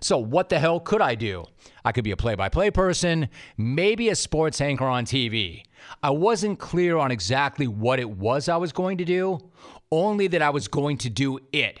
So, 0.00 0.16
what 0.16 0.48
the 0.48 0.58
hell 0.58 0.80
could 0.80 1.02
I 1.02 1.14
do? 1.14 1.44
I 1.84 1.92
could 1.92 2.02
be 2.02 2.12
a 2.12 2.16
play 2.16 2.34
by 2.34 2.48
play 2.48 2.70
person, 2.70 3.28
maybe 3.58 4.08
a 4.08 4.16
sports 4.16 4.62
anchor 4.62 4.86
on 4.86 5.04
TV. 5.04 5.62
I 6.02 6.10
wasn't 6.10 6.58
clear 6.58 6.96
on 6.96 7.10
exactly 7.10 7.66
what 7.66 8.00
it 8.00 8.08
was 8.08 8.48
I 8.48 8.56
was 8.56 8.72
going 8.72 8.98
to 8.98 9.04
do, 9.04 9.38
only 9.90 10.28
that 10.28 10.40
I 10.40 10.50
was 10.50 10.66
going 10.66 10.96
to 10.98 11.10
do 11.10 11.38
it. 11.52 11.78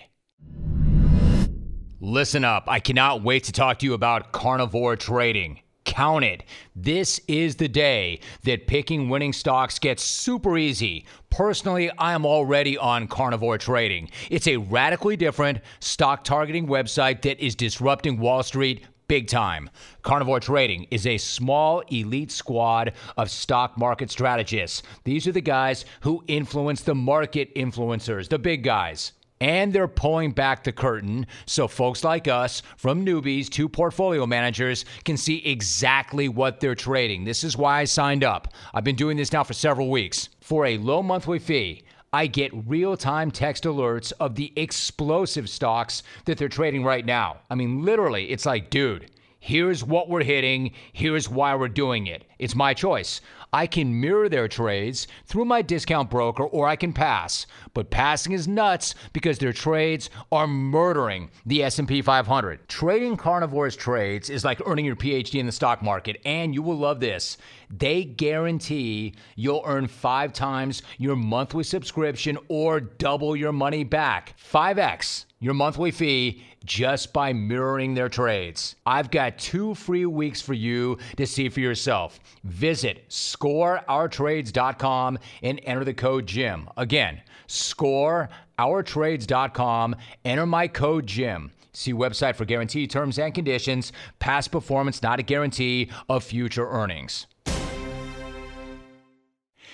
Listen 2.00 2.44
up, 2.44 2.64
I 2.66 2.80
cannot 2.80 3.22
wait 3.22 3.44
to 3.44 3.52
talk 3.52 3.78
to 3.78 3.86
you 3.86 3.94
about 3.94 4.32
carnivore 4.32 4.96
trading. 4.96 5.61
Count 5.92 6.24
it. 6.24 6.44
This 6.74 7.20
is 7.28 7.56
the 7.56 7.68
day 7.68 8.20
that 8.44 8.66
picking 8.66 9.10
winning 9.10 9.34
stocks 9.34 9.78
gets 9.78 10.02
super 10.02 10.56
easy. 10.56 11.04
Personally, 11.28 11.90
I 11.98 12.14
am 12.14 12.24
already 12.24 12.78
on 12.78 13.06
carnivore 13.06 13.58
trading. 13.58 14.08
It's 14.30 14.48
a 14.48 14.56
radically 14.56 15.18
different 15.18 15.58
stock 15.80 16.24
targeting 16.24 16.66
website 16.66 17.20
that 17.22 17.44
is 17.44 17.54
disrupting 17.54 18.18
Wall 18.18 18.42
Street 18.42 18.86
big 19.06 19.28
time. 19.28 19.68
Carnivore 20.00 20.40
Trading 20.40 20.86
is 20.90 21.06
a 21.06 21.18
small 21.18 21.80
elite 21.90 22.32
squad 22.32 22.94
of 23.18 23.30
stock 23.30 23.76
market 23.76 24.10
strategists. 24.10 24.82
These 25.04 25.26
are 25.26 25.32
the 25.32 25.42
guys 25.42 25.84
who 26.00 26.24
influence 26.26 26.80
the 26.80 26.94
market 26.94 27.54
influencers, 27.54 28.30
the 28.30 28.38
big 28.38 28.64
guys. 28.64 29.12
And 29.42 29.72
they're 29.72 29.88
pulling 29.88 30.30
back 30.30 30.62
the 30.62 30.70
curtain 30.70 31.26
so 31.46 31.66
folks 31.66 32.04
like 32.04 32.28
us, 32.28 32.62
from 32.76 33.04
newbies 33.04 33.48
to 33.50 33.68
portfolio 33.68 34.24
managers, 34.24 34.84
can 35.04 35.16
see 35.16 35.38
exactly 35.44 36.28
what 36.28 36.60
they're 36.60 36.76
trading. 36.76 37.24
This 37.24 37.42
is 37.42 37.56
why 37.56 37.80
I 37.80 37.84
signed 37.86 38.22
up. 38.22 38.54
I've 38.72 38.84
been 38.84 38.94
doing 38.94 39.16
this 39.16 39.32
now 39.32 39.42
for 39.42 39.52
several 39.52 39.90
weeks. 39.90 40.28
For 40.40 40.66
a 40.66 40.78
low 40.78 41.02
monthly 41.02 41.40
fee, 41.40 41.82
I 42.12 42.28
get 42.28 42.52
real 42.68 42.96
time 42.96 43.32
text 43.32 43.64
alerts 43.64 44.12
of 44.20 44.36
the 44.36 44.52
explosive 44.54 45.50
stocks 45.50 46.04
that 46.26 46.38
they're 46.38 46.48
trading 46.48 46.84
right 46.84 47.04
now. 47.04 47.38
I 47.50 47.56
mean, 47.56 47.84
literally, 47.84 48.30
it's 48.30 48.46
like, 48.46 48.70
dude, 48.70 49.10
here's 49.40 49.82
what 49.82 50.08
we're 50.08 50.22
hitting, 50.22 50.70
here's 50.92 51.28
why 51.28 51.56
we're 51.56 51.66
doing 51.66 52.06
it. 52.06 52.26
It's 52.38 52.54
my 52.54 52.74
choice. 52.74 53.20
I 53.54 53.66
can 53.66 54.00
mirror 54.00 54.30
their 54.30 54.48
trades 54.48 55.06
through 55.26 55.44
my 55.44 55.60
discount 55.60 56.08
broker 56.08 56.44
or 56.44 56.66
I 56.66 56.74
can 56.74 56.94
pass. 56.94 57.46
But 57.74 57.90
passing 57.90 58.32
is 58.32 58.48
nuts 58.48 58.94
because 59.12 59.38
their 59.38 59.52
trades 59.52 60.08
are 60.30 60.46
murdering 60.46 61.30
the 61.44 61.62
S&P 61.62 62.00
500. 62.00 62.66
Trading 62.68 63.16
carnivores 63.16 63.76
trades 63.76 64.30
is 64.30 64.42
like 64.42 64.62
earning 64.64 64.86
your 64.86 64.96
PhD 64.96 65.38
in 65.38 65.44
the 65.46 65.52
stock 65.52 65.82
market 65.82 66.18
and 66.24 66.54
you 66.54 66.62
will 66.62 66.78
love 66.78 67.00
this. 67.00 67.36
They 67.76 68.04
guarantee 68.04 69.14
you'll 69.34 69.62
earn 69.64 69.88
5 69.88 70.32
times 70.32 70.82
your 70.98 71.16
monthly 71.16 71.64
subscription 71.64 72.38
or 72.48 72.80
double 72.80 73.34
your 73.34 73.52
money 73.52 73.82
back. 73.82 74.34
5x 74.38 75.24
your 75.42 75.52
monthly 75.54 75.90
fee 75.90 76.44
just 76.64 77.12
by 77.12 77.32
mirroring 77.32 77.94
their 77.94 78.08
trades. 78.08 78.76
I've 78.86 79.10
got 79.10 79.38
two 79.38 79.74
free 79.74 80.06
weeks 80.06 80.40
for 80.40 80.54
you 80.54 80.98
to 81.16 81.26
see 81.26 81.48
for 81.48 81.58
yourself. 81.58 82.20
Visit 82.44 83.08
scoreourtrades.com 83.08 85.18
and 85.42 85.60
enter 85.64 85.84
the 85.84 85.94
code 85.94 86.26
JIM. 86.26 86.68
Again, 86.76 87.22
scoreourtrades.com, 87.48 89.96
enter 90.24 90.46
my 90.46 90.68
code 90.68 91.06
JIM. 91.06 91.50
See 91.72 91.92
website 91.92 92.36
for 92.36 92.44
guarantee 92.44 92.86
terms 92.86 93.18
and 93.18 93.34
conditions. 93.34 93.92
Past 94.20 94.52
performance 94.52 95.02
not 95.02 95.18
a 95.18 95.22
guarantee 95.22 95.90
of 96.08 96.22
future 96.22 96.68
earnings. 96.68 97.26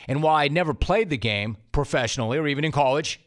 And 0.08 0.22
while 0.22 0.34
I 0.34 0.48
never 0.48 0.74
played 0.74 1.10
the 1.10 1.18
game 1.18 1.58
professionally 1.70 2.38
or 2.38 2.48
even 2.48 2.64
in 2.64 2.72
college, 2.72 3.20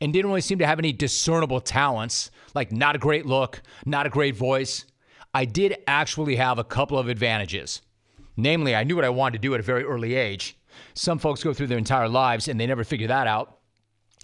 and 0.00 0.12
didn't 0.12 0.28
really 0.28 0.40
seem 0.40 0.58
to 0.58 0.66
have 0.66 0.78
any 0.78 0.92
discernible 0.92 1.60
talents, 1.60 2.30
like 2.54 2.72
not 2.72 2.96
a 2.96 2.98
great 2.98 3.26
look, 3.26 3.62
not 3.84 4.06
a 4.06 4.10
great 4.10 4.36
voice. 4.36 4.84
I 5.32 5.44
did 5.44 5.76
actually 5.86 6.36
have 6.36 6.58
a 6.58 6.64
couple 6.64 6.98
of 6.98 7.08
advantages. 7.08 7.82
Namely, 8.36 8.74
I 8.74 8.84
knew 8.84 8.96
what 8.96 9.04
I 9.04 9.10
wanted 9.10 9.34
to 9.34 9.48
do 9.48 9.54
at 9.54 9.60
a 9.60 9.62
very 9.62 9.84
early 9.84 10.14
age. 10.14 10.58
Some 10.94 11.18
folks 11.18 11.42
go 11.42 11.54
through 11.54 11.68
their 11.68 11.78
entire 11.78 12.08
lives 12.08 12.48
and 12.48 12.60
they 12.60 12.66
never 12.66 12.84
figure 12.84 13.08
that 13.08 13.26
out. 13.26 13.58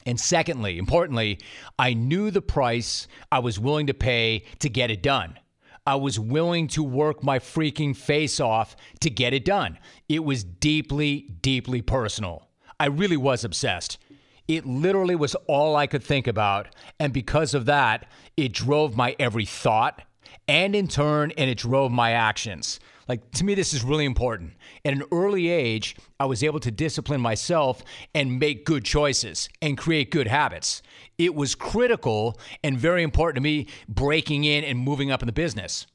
And 0.04 0.18
secondly, 0.18 0.78
importantly, 0.78 1.38
I 1.78 1.94
knew 1.94 2.30
the 2.30 2.42
price 2.42 3.06
I 3.30 3.38
was 3.38 3.58
willing 3.58 3.86
to 3.86 3.94
pay 3.94 4.44
to 4.58 4.68
get 4.68 4.90
it 4.90 5.02
done. 5.02 5.38
I 5.86 5.96
was 5.96 6.18
willing 6.18 6.68
to 6.68 6.82
work 6.82 7.24
my 7.24 7.38
freaking 7.38 7.96
face 7.96 8.38
off 8.38 8.76
to 9.00 9.10
get 9.10 9.32
it 9.34 9.44
done. 9.44 9.78
It 10.08 10.24
was 10.24 10.44
deeply, 10.44 11.28
deeply 11.40 11.82
personal. 11.82 12.48
I 12.78 12.86
really 12.86 13.16
was 13.16 13.44
obsessed. 13.44 13.98
It 14.46 14.66
literally 14.66 15.16
was 15.16 15.34
all 15.46 15.74
I 15.76 15.86
could 15.86 16.02
think 16.02 16.26
about. 16.26 16.74
And 17.00 17.12
because 17.12 17.54
of 17.54 17.66
that, 17.66 18.06
it 18.36 18.52
drove 18.52 18.96
my 18.96 19.16
every 19.18 19.44
thought. 19.44 20.02
And 20.46 20.74
in 20.74 20.88
turn, 20.88 21.32
and 21.36 21.48
it 21.48 21.58
drove 21.58 21.90
my 21.92 22.12
actions. 22.12 22.80
Like, 23.08 23.30
to 23.32 23.44
me, 23.44 23.54
this 23.54 23.74
is 23.74 23.82
really 23.82 24.04
important. 24.04 24.52
At 24.84 24.92
an 24.92 25.04
early 25.10 25.48
age, 25.48 25.96
I 26.20 26.26
was 26.26 26.42
able 26.42 26.60
to 26.60 26.70
discipline 26.70 27.20
myself 27.20 27.82
and 28.14 28.38
make 28.38 28.64
good 28.64 28.84
choices 28.84 29.48
and 29.60 29.76
create 29.76 30.10
good 30.10 30.28
habits. 30.28 30.82
It 31.18 31.34
was 31.34 31.54
critical 31.54 32.38
and 32.62 32.78
very 32.78 33.02
important 33.02 33.36
to 33.36 33.42
me 33.42 33.66
breaking 33.88 34.44
in 34.44 34.64
and 34.64 34.78
moving 34.78 35.10
up 35.10 35.22
in 35.22 35.26
the 35.26 35.32
business 35.32 35.86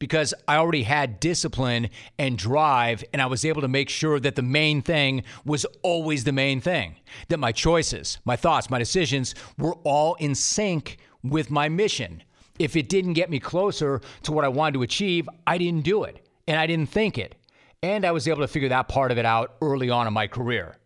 because 0.00 0.34
I 0.48 0.56
already 0.56 0.82
had 0.82 1.20
discipline 1.20 1.90
and 2.18 2.36
drive, 2.36 3.04
and 3.12 3.22
I 3.22 3.26
was 3.26 3.44
able 3.44 3.60
to 3.60 3.68
make 3.68 3.88
sure 3.88 4.18
that 4.18 4.34
the 4.34 4.42
main 4.42 4.82
thing 4.82 5.22
was 5.44 5.64
always 5.82 6.24
the 6.24 6.32
main 6.32 6.60
thing. 6.60 6.96
That 7.28 7.38
my 7.38 7.52
choices, 7.52 8.18
my 8.24 8.34
thoughts, 8.34 8.70
my 8.70 8.78
decisions 8.78 9.34
were 9.58 9.74
all 9.84 10.14
in 10.14 10.34
sync 10.34 10.96
with 11.22 11.50
my 11.50 11.68
mission. 11.68 12.22
If 12.58 12.76
it 12.76 12.88
didn't 12.88 13.12
get 13.12 13.30
me 13.30 13.38
closer 13.38 14.00
to 14.22 14.32
what 14.32 14.44
I 14.44 14.48
wanted 14.48 14.74
to 14.74 14.82
achieve, 14.82 15.28
I 15.46 15.58
didn't 15.58 15.84
do 15.84 16.04
it, 16.04 16.26
and 16.50 16.58
I 16.58 16.66
didn't 16.66 16.88
think 16.88 17.16
it. 17.16 17.36
And 17.80 18.04
I 18.04 18.10
was 18.10 18.26
able 18.26 18.40
to 18.40 18.48
figure 18.48 18.70
that 18.70 18.88
part 18.88 19.12
of 19.12 19.18
it 19.18 19.24
out 19.24 19.54
early 19.62 19.88
on 19.88 20.08
in 20.08 20.12
my 20.12 20.26
career. 20.26 20.76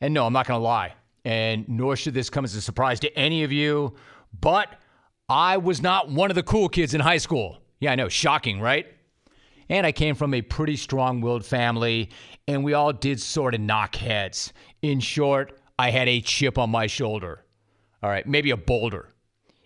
And 0.00 0.14
no, 0.14 0.24
I'm 0.24 0.32
not 0.32 0.46
going 0.46 0.58
to 0.58 0.62
lie, 0.62 0.94
and 1.24 1.68
nor 1.68 1.96
should 1.96 2.14
this 2.14 2.30
come 2.30 2.44
as 2.44 2.54
a 2.54 2.60
surprise 2.60 3.00
to 3.00 3.18
any 3.18 3.42
of 3.42 3.50
you, 3.50 3.94
but 4.40 4.68
I 5.28 5.56
was 5.56 5.82
not 5.82 6.08
one 6.08 6.30
of 6.30 6.36
the 6.36 6.44
cool 6.44 6.68
kids 6.68 6.94
in 6.94 7.00
high 7.00 7.18
school. 7.18 7.58
Yeah, 7.80 7.90
I 7.90 7.96
know. 7.96 8.08
Shocking, 8.08 8.60
right? 8.60 8.86
And 9.68 9.84
I 9.84 9.90
came 9.90 10.14
from 10.14 10.32
a 10.32 10.42
pretty 10.42 10.76
strong 10.76 11.20
willed 11.20 11.44
family, 11.44 12.10
and 12.46 12.62
we 12.62 12.72
all 12.72 12.92
did 12.92 13.20
sort 13.20 13.54
of 13.54 13.60
knock 13.60 13.96
heads. 13.96 14.52
In 14.80 15.00
short, 15.00 15.58
I 15.76 15.90
had 15.90 16.08
a 16.08 16.20
chip 16.20 16.56
on 16.56 16.70
my 16.70 16.86
shoulder. 16.86 17.44
All 18.00 18.10
right, 18.10 18.26
maybe 18.28 18.52
a 18.52 18.56
boulder. 18.56 19.08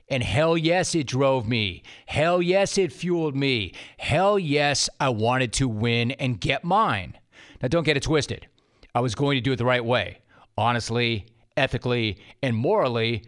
And 0.09 0.23
hell 0.23 0.57
yes, 0.57 0.95
it 0.95 1.07
drove 1.07 1.49
me. 1.49 1.83
Hell 2.07 2.41
yes, 2.41 2.79
it 2.79 2.93
fueled 2.93 3.35
me. 3.35 3.73
Hell 3.99 4.39
yes, 4.39 4.89
I 5.01 5.09
wanted 5.09 5.53
to 5.55 5.69
win 5.69 6.13
and 6.13 6.41
get 6.41 6.63
mine. 6.65 7.19
Now, 7.61 7.69
don't 7.69 7.85
get 7.85 7.97
it 7.97 8.05
twisted. 8.05 8.47
I 8.95 9.01
was 9.01 9.15
going 9.15 9.37
to 9.37 9.41
do 9.41 9.53
it 9.53 9.57
the 9.57 9.65
right 9.65 9.85
way, 9.85 10.19
honestly, 10.57 11.27
ethically, 11.57 12.19
and 12.43 12.57
morally, 12.57 13.25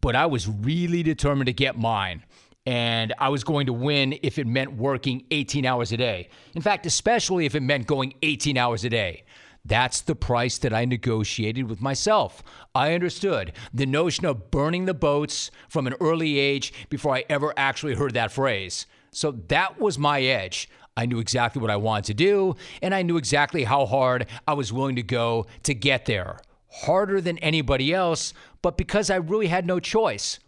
but 0.00 0.16
I 0.16 0.26
was 0.26 0.48
really 0.48 1.02
determined 1.02 1.46
to 1.46 1.52
get 1.52 1.78
mine 1.78 2.24
and 2.66 3.12
I 3.18 3.28
was 3.28 3.42
going 3.42 3.66
to 3.66 3.72
win 3.72 4.18
if 4.22 4.38
it 4.38 4.46
meant 4.46 4.72
working 4.74 5.24
18 5.30 5.66
hours 5.66 5.90
a 5.92 5.96
day. 5.96 6.28
In 6.54 6.62
fact, 6.62 6.86
especially 6.86 7.44
if 7.44 7.54
it 7.54 7.60
meant 7.60 7.86
going 7.86 8.14
18 8.22 8.56
hours 8.56 8.84
a 8.84 8.88
day. 8.88 9.24
That's 9.64 10.00
the 10.00 10.16
price 10.16 10.58
that 10.58 10.74
I 10.74 10.84
negotiated 10.84 11.68
with 11.68 11.80
myself. 11.80 12.42
I 12.74 12.94
understood 12.94 13.52
the 13.72 13.86
notion 13.86 14.26
of 14.26 14.50
burning 14.50 14.86
the 14.86 14.94
boats 14.94 15.50
from 15.68 15.86
an 15.86 15.94
early 16.00 16.38
age 16.38 16.72
before 16.88 17.14
I 17.14 17.24
ever 17.28 17.54
actually 17.56 17.94
heard 17.94 18.14
that 18.14 18.32
phrase. 18.32 18.86
So 19.12 19.30
that 19.48 19.78
was 19.78 19.98
my 19.98 20.20
edge. 20.22 20.68
I 20.96 21.06
knew 21.06 21.20
exactly 21.20 21.62
what 21.62 21.70
I 21.70 21.76
wanted 21.76 22.04
to 22.06 22.14
do, 22.14 22.56
and 22.82 22.94
I 22.94 23.02
knew 23.02 23.16
exactly 23.16 23.64
how 23.64 23.86
hard 23.86 24.26
I 24.46 24.54
was 24.54 24.72
willing 24.72 24.96
to 24.96 25.02
go 25.02 25.46
to 25.62 25.74
get 25.74 26.06
there. 26.06 26.40
Harder 26.70 27.20
than 27.20 27.38
anybody 27.38 27.94
else, 27.94 28.34
but 28.62 28.76
because 28.76 29.10
I 29.10 29.16
really 29.16 29.46
had 29.46 29.66
no 29.66 29.78
choice. 29.78 30.38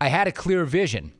I 0.00 0.08
had 0.08 0.28
a 0.28 0.32
clear 0.32 0.64
vision. 0.64 1.12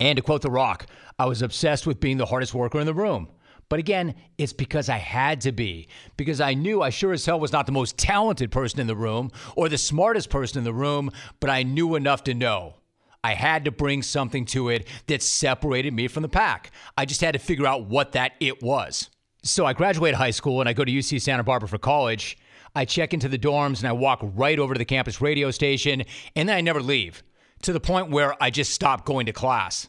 And 0.00 0.16
to 0.16 0.22
quote 0.22 0.42
The 0.42 0.50
Rock, 0.50 0.86
I 1.18 1.26
was 1.26 1.42
obsessed 1.42 1.86
with 1.86 1.98
being 2.00 2.18
the 2.18 2.26
hardest 2.26 2.54
worker 2.54 2.78
in 2.78 2.86
the 2.86 2.94
room. 2.94 3.28
But 3.68 3.78
again, 3.78 4.14
it's 4.38 4.52
because 4.52 4.88
I 4.88 4.96
had 4.96 5.40
to 5.42 5.52
be, 5.52 5.88
because 6.16 6.40
I 6.40 6.54
knew 6.54 6.82
I 6.82 6.90
sure 6.90 7.12
as 7.12 7.26
hell 7.26 7.38
was 7.38 7.52
not 7.52 7.66
the 7.66 7.72
most 7.72 7.98
talented 7.98 8.50
person 8.50 8.80
in 8.80 8.86
the 8.86 8.96
room 8.96 9.30
or 9.56 9.68
the 9.68 9.76
smartest 9.76 10.30
person 10.30 10.58
in 10.58 10.64
the 10.64 10.72
room, 10.72 11.10
but 11.38 11.50
I 11.50 11.62
knew 11.62 11.94
enough 11.94 12.24
to 12.24 12.34
know. 12.34 12.74
I 13.22 13.34
had 13.34 13.64
to 13.66 13.70
bring 13.70 14.02
something 14.02 14.44
to 14.46 14.70
it 14.70 14.86
that 15.06 15.22
separated 15.22 15.92
me 15.92 16.08
from 16.08 16.22
the 16.22 16.28
pack. 16.28 16.70
I 16.96 17.04
just 17.04 17.20
had 17.20 17.32
to 17.32 17.38
figure 17.38 17.66
out 17.66 17.84
what 17.84 18.12
that 18.12 18.32
it 18.40 18.62
was. 18.62 19.10
So 19.42 19.66
I 19.66 19.72
graduate 19.72 20.14
high 20.14 20.30
school 20.30 20.60
and 20.60 20.68
I 20.68 20.72
go 20.72 20.84
to 20.84 20.92
UC 20.92 21.20
Santa 21.20 21.44
Barbara 21.44 21.68
for 21.68 21.78
college. 21.78 22.38
I 22.74 22.84
check 22.84 23.12
into 23.12 23.28
the 23.28 23.38
dorms 23.38 23.80
and 23.80 23.88
I 23.88 23.92
walk 23.92 24.20
right 24.22 24.58
over 24.58 24.74
to 24.74 24.78
the 24.78 24.84
campus 24.84 25.20
radio 25.20 25.50
station, 25.50 26.04
and 26.36 26.48
then 26.48 26.56
I 26.56 26.60
never 26.60 26.80
leave 26.80 27.22
to 27.62 27.72
the 27.72 27.80
point 27.80 28.10
where 28.10 28.40
I 28.42 28.50
just 28.50 28.72
stopped 28.72 29.04
going 29.04 29.26
to 29.26 29.32
class. 29.32 29.88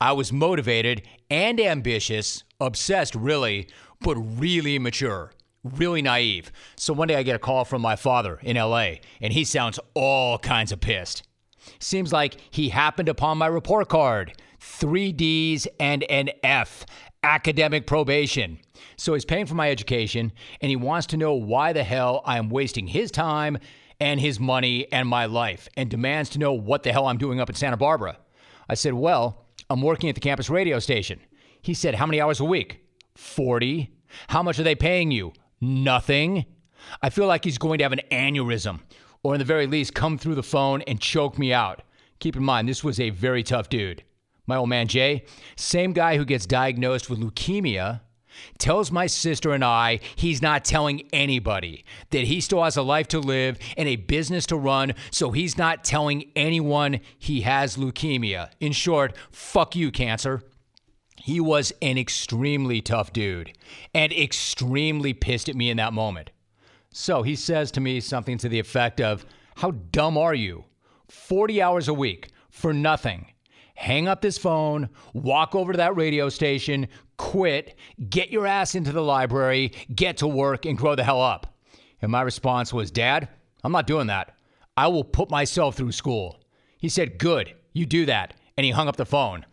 I 0.00 0.12
was 0.12 0.32
motivated 0.32 1.02
and 1.30 1.60
ambitious, 1.60 2.44
obsessed 2.60 3.14
really, 3.14 3.68
but 4.00 4.16
really 4.16 4.76
immature, 4.76 5.32
really 5.62 6.02
naive. 6.02 6.52
So 6.76 6.92
one 6.92 7.08
day 7.08 7.16
I 7.16 7.22
get 7.22 7.36
a 7.36 7.40
call 7.40 7.64
from 7.64 7.82
my 7.82 7.96
father 7.96 8.38
in 8.42 8.56
LA, 8.56 8.94
and 9.20 9.32
he 9.32 9.44
sounds 9.44 9.78
all 9.94 10.38
kinds 10.38 10.72
of 10.72 10.80
pissed. 10.80 11.22
Seems 11.78 12.12
like 12.12 12.36
he 12.50 12.70
happened 12.70 13.08
upon 13.08 13.38
my 13.38 13.46
report 13.46 13.88
card 13.88 14.34
three 14.60 15.12
D's, 15.12 15.66
and 15.78 16.04
an 16.10 16.30
F 16.42 16.84
academic 17.22 17.86
probation. 17.86 18.58
So 18.96 19.14
he's 19.14 19.24
paying 19.24 19.46
for 19.46 19.54
my 19.54 19.70
education, 19.70 20.32
and 20.60 20.70
he 20.70 20.76
wants 20.76 21.06
to 21.08 21.16
know 21.16 21.34
why 21.34 21.72
the 21.72 21.84
hell 21.84 22.22
I 22.24 22.38
am 22.38 22.48
wasting 22.48 22.86
his 22.86 23.10
time 23.10 23.58
and 24.00 24.20
his 24.20 24.38
money 24.38 24.90
and 24.92 25.08
my 25.08 25.26
life, 25.26 25.68
and 25.76 25.90
demands 25.90 26.30
to 26.30 26.38
know 26.38 26.52
what 26.52 26.82
the 26.82 26.92
hell 26.92 27.06
I'm 27.06 27.18
doing 27.18 27.40
up 27.40 27.48
in 27.48 27.56
Santa 27.56 27.76
Barbara. 27.76 28.18
I 28.68 28.74
said, 28.74 28.94
Well, 28.94 29.44
I'm 29.70 29.82
working 29.82 30.08
at 30.08 30.14
the 30.14 30.20
campus 30.20 30.48
radio 30.48 30.78
station. 30.78 31.20
He 31.62 31.74
said, 31.74 31.96
How 31.96 32.06
many 32.06 32.20
hours 32.20 32.40
a 32.40 32.44
week? 32.44 32.84
40. 33.16 33.92
How 34.28 34.42
much 34.42 34.58
are 34.58 34.64
they 34.64 34.74
paying 34.74 35.10
you? 35.10 35.32
Nothing. 35.60 36.46
I 37.02 37.10
feel 37.10 37.26
like 37.26 37.44
he's 37.44 37.58
going 37.58 37.78
to 37.78 37.84
have 37.84 37.92
an 37.92 38.00
aneurysm, 38.10 38.80
or 39.22 39.34
in 39.34 39.38
the 39.38 39.44
very 39.44 39.66
least, 39.66 39.94
come 39.94 40.18
through 40.18 40.36
the 40.36 40.42
phone 40.42 40.82
and 40.82 41.00
choke 41.00 41.38
me 41.38 41.52
out. 41.52 41.82
Keep 42.20 42.36
in 42.36 42.44
mind, 42.44 42.68
this 42.68 42.84
was 42.84 42.98
a 42.98 43.10
very 43.10 43.42
tough 43.42 43.68
dude. 43.68 44.02
My 44.46 44.56
old 44.56 44.68
man 44.68 44.88
Jay, 44.88 45.24
same 45.56 45.92
guy 45.92 46.16
who 46.16 46.24
gets 46.24 46.46
diagnosed 46.46 47.10
with 47.10 47.20
leukemia, 47.20 48.00
tells 48.58 48.90
my 48.90 49.06
sister 49.06 49.52
and 49.52 49.64
I 49.64 50.00
he's 50.16 50.40
not 50.40 50.64
telling 50.64 51.08
anybody, 51.12 51.84
that 52.10 52.24
he 52.24 52.40
still 52.40 52.64
has 52.64 52.76
a 52.76 52.82
life 52.82 53.08
to 53.08 53.20
live 53.20 53.58
and 53.76 53.88
a 53.88 53.96
business 53.96 54.46
to 54.46 54.56
run, 54.56 54.94
so 55.10 55.32
he's 55.32 55.58
not 55.58 55.84
telling 55.84 56.30
anyone 56.34 57.00
he 57.18 57.42
has 57.42 57.76
leukemia. 57.76 58.50
In 58.60 58.72
short, 58.72 59.14
fuck 59.30 59.76
you, 59.76 59.90
cancer. 59.90 60.42
He 61.28 61.40
was 61.40 61.74
an 61.82 61.98
extremely 61.98 62.80
tough 62.80 63.12
dude 63.12 63.52
and 63.92 64.14
extremely 64.14 65.12
pissed 65.12 65.50
at 65.50 65.56
me 65.56 65.68
in 65.68 65.76
that 65.76 65.92
moment. 65.92 66.30
So 66.90 67.20
he 67.20 67.36
says 67.36 67.70
to 67.72 67.82
me 67.82 68.00
something 68.00 68.38
to 68.38 68.48
the 68.48 68.58
effect 68.58 68.98
of, 68.98 69.26
How 69.56 69.72
dumb 69.72 70.16
are 70.16 70.32
you? 70.32 70.64
40 71.10 71.60
hours 71.60 71.86
a 71.86 71.92
week 71.92 72.30
for 72.48 72.72
nothing. 72.72 73.26
Hang 73.74 74.08
up 74.08 74.22
this 74.22 74.38
phone, 74.38 74.88
walk 75.12 75.54
over 75.54 75.72
to 75.72 75.76
that 75.76 75.96
radio 75.96 76.30
station, 76.30 76.88
quit, 77.18 77.76
get 78.08 78.30
your 78.30 78.46
ass 78.46 78.74
into 78.74 78.92
the 78.92 79.02
library, 79.02 79.72
get 79.94 80.16
to 80.16 80.26
work, 80.26 80.64
and 80.64 80.78
grow 80.78 80.94
the 80.94 81.04
hell 81.04 81.20
up. 81.20 81.58
And 82.00 82.10
my 82.10 82.22
response 82.22 82.72
was, 82.72 82.90
Dad, 82.90 83.28
I'm 83.62 83.72
not 83.72 83.86
doing 83.86 84.06
that. 84.06 84.34
I 84.78 84.86
will 84.86 85.04
put 85.04 85.28
myself 85.28 85.76
through 85.76 85.92
school. 85.92 86.40
He 86.78 86.88
said, 86.88 87.18
Good, 87.18 87.52
you 87.74 87.84
do 87.84 88.06
that. 88.06 88.32
And 88.56 88.64
he 88.64 88.70
hung 88.70 88.88
up 88.88 88.96
the 88.96 89.04
phone. 89.04 89.44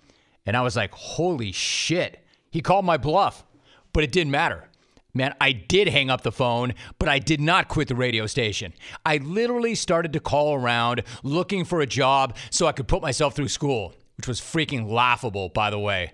And 0.46 0.56
I 0.56 0.62
was 0.62 0.76
like, 0.76 0.92
Holy 0.94 1.52
shit. 1.52 2.24
He 2.52 2.62
called 2.62 2.86
my 2.86 2.98
bluff, 2.98 3.46
but 3.92 4.04
it 4.04 4.12
didn't 4.12 4.32
matter. 4.32 4.70
Man, 5.14 5.34
I 5.40 5.54
did 5.54 5.88
hang 5.88 6.10
up 6.10 6.22
the 6.22 6.32
phone, 6.32 6.74
but 7.00 7.08
I 7.08 7.20
did 7.20 7.40
not 7.40 7.70
quit 7.70 7.88
the 7.88 7.96
radio 7.96 8.28
station. 8.28 8.74
I 9.06 9.18
literally 9.18 9.74
started 9.74 10.12
to 10.14 10.20
call 10.20 10.54
around 10.54 11.04
looking 11.24 11.64
for 11.64 11.80
a 11.80 11.86
job 11.86 12.36
so 12.50 12.68
I 12.68 12.74
could 12.74 12.90
put 12.90 13.02
myself 13.02 13.34
through 13.34 13.48
school, 13.48 13.94
which 14.18 14.28
was 14.28 14.42
freaking 14.42 14.90
laughable, 14.90 15.48
by 15.48 15.70
the 15.70 15.80
way. 15.80 16.12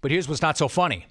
But 0.00 0.10
here's 0.10 0.28
what's 0.28 0.42
not 0.42 0.58
so 0.58 0.66
funny 0.66 1.06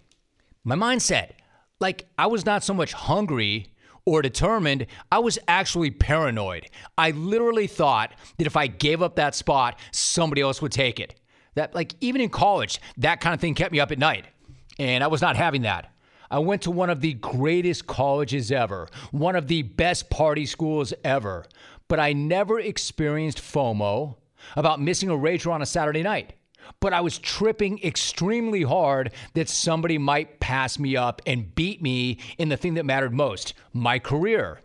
my 0.66 0.76
mindset. 0.76 1.32
Like, 1.80 2.10
I 2.18 2.28
was 2.28 2.46
not 2.46 2.62
so 2.64 2.74
much 2.74 2.92
hungry 2.92 3.74
or 4.06 4.22
determined, 4.22 4.88
I 5.12 5.20
was 5.20 5.40
actually 5.48 5.92
paranoid. 5.92 6.70
I 6.98 7.12
literally 7.12 7.68
thought 7.68 8.12
that 8.38 8.48
if 8.48 8.58
I 8.58 8.68
gave 8.68 9.02
up 9.02 9.16
that 9.16 9.36
spot, 9.36 9.80
somebody 9.92 10.42
else 10.42 10.62
would 10.62 10.72
take 10.72 11.00
it. 11.00 11.19
That, 11.56 11.74
like, 11.75 11.96
even 12.01 12.22
in 12.22 12.29
college, 12.29 12.79
that 12.98 13.22
kind 13.22 13.34
of 13.34 13.41
thing 13.41 13.56
kept 13.56 13.72
me 13.72 13.79
up 13.79 13.91
at 13.91 14.00
night. 14.00 14.25
And 14.77 15.03
I 15.03 15.08
was 15.08 15.22
not 15.22 15.36
having 15.36 15.63
that. 15.63 15.91
I 16.32 16.39
went 16.39 16.62
to 16.63 16.72
one 16.72 16.89
of 16.89 17.01
the 17.01 17.13
greatest 17.13 17.88
colleges 17.88 18.51
ever, 18.51 18.88
one 19.12 19.36
of 19.36 19.48
the 19.48 19.63
best 19.63 20.10
party 20.10 20.46
schools 20.46 20.94
ever, 21.03 21.46
but 21.88 22.00
I 22.00 22.13
never 22.13 22.60
experienced 22.60 23.39
FOMO 23.39 24.15
about 24.56 24.79
missing 24.79 25.10
a 25.10 25.13
rager 25.13 25.51
on 25.51 25.62
a 25.62 25.65
Saturday 25.65 26.03
night. 26.03 26.34
But 26.79 26.94
I 26.94 27.01
was 27.01 27.18
tripping 27.18 27.84
extremely 27.84 28.62
hard 28.62 29.12
that 29.34 29.50
somebody 29.50 29.98
might 29.98 30.39
pass 30.39 30.77
me 30.77 30.96
up 30.96 31.20
and 31.25 31.53
beat 31.56 31.82
me 31.82 32.20
in 32.38 32.50
the 32.50 32.58
thing 32.58 32.75
that 32.75 32.86
mattered 32.86 33.13
most 33.13 33.56
my 33.74 33.98
career. 33.98 34.62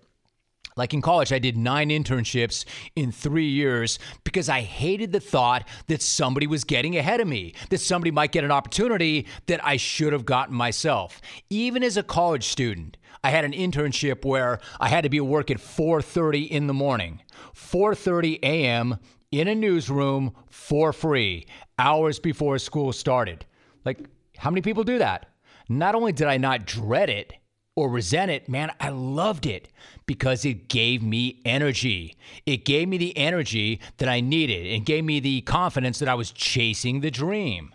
Like 0.76 0.92
in 0.92 1.02
college, 1.02 1.32
I 1.32 1.38
did 1.38 1.56
nine 1.56 1.90
internships 1.90 2.64
in 2.96 3.12
three 3.12 3.48
years 3.48 4.00
because 4.24 4.48
I 4.48 4.62
hated 4.62 5.12
the 5.12 5.20
thought 5.20 5.68
that 5.86 6.02
somebody 6.02 6.48
was 6.48 6.64
getting 6.64 6.96
ahead 6.96 7.20
of 7.20 7.28
me, 7.28 7.54
that 7.70 7.78
somebody 7.78 8.10
might 8.10 8.32
get 8.32 8.42
an 8.42 8.50
opportunity 8.50 9.26
that 9.46 9.64
I 9.64 9.76
should 9.76 10.12
have 10.12 10.24
gotten 10.24 10.54
myself. 10.54 11.20
Even 11.48 11.84
as 11.84 11.96
a 11.96 12.02
college 12.02 12.48
student, 12.48 12.96
I 13.22 13.30
had 13.30 13.44
an 13.44 13.52
internship 13.52 14.24
where 14.24 14.58
I 14.80 14.88
had 14.88 15.04
to 15.04 15.08
be 15.08 15.18
at 15.18 15.26
work 15.26 15.50
at 15.50 15.58
4:30 15.58 16.50
in 16.50 16.66
the 16.66 16.74
morning, 16.74 17.22
4:30 17.54 18.40
a.m. 18.42 18.98
in 19.30 19.46
a 19.46 19.54
newsroom 19.54 20.34
for 20.50 20.92
free, 20.92 21.46
hours 21.78 22.18
before 22.18 22.58
school 22.58 22.92
started. 22.92 23.46
Like, 23.84 24.00
how 24.36 24.50
many 24.50 24.60
people 24.60 24.82
do 24.82 24.98
that? 24.98 25.26
Not 25.68 25.94
only 25.94 26.12
did 26.12 26.26
I 26.26 26.36
not 26.36 26.66
dread 26.66 27.08
it, 27.08 27.32
or 27.76 27.88
resent 27.88 28.30
it, 28.30 28.48
man, 28.48 28.70
I 28.78 28.90
loved 28.90 29.46
it 29.46 29.68
because 30.06 30.44
it 30.44 30.68
gave 30.68 31.02
me 31.02 31.40
energy. 31.44 32.16
It 32.46 32.64
gave 32.64 32.88
me 32.88 32.98
the 32.98 33.16
energy 33.16 33.80
that 33.96 34.08
I 34.08 34.20
needed. 34.20 34.66
It 34.66 34.84
gave 34.84 35.04
me 35.04 35.20
the 35.20 35.40
confidence 35.42 35.98
that 35.98 36.08
I 36.08 36.14
was 36.14 36.30
chasing 36.30 37.00
the 37.00 37.10
dream, 37.10 37.74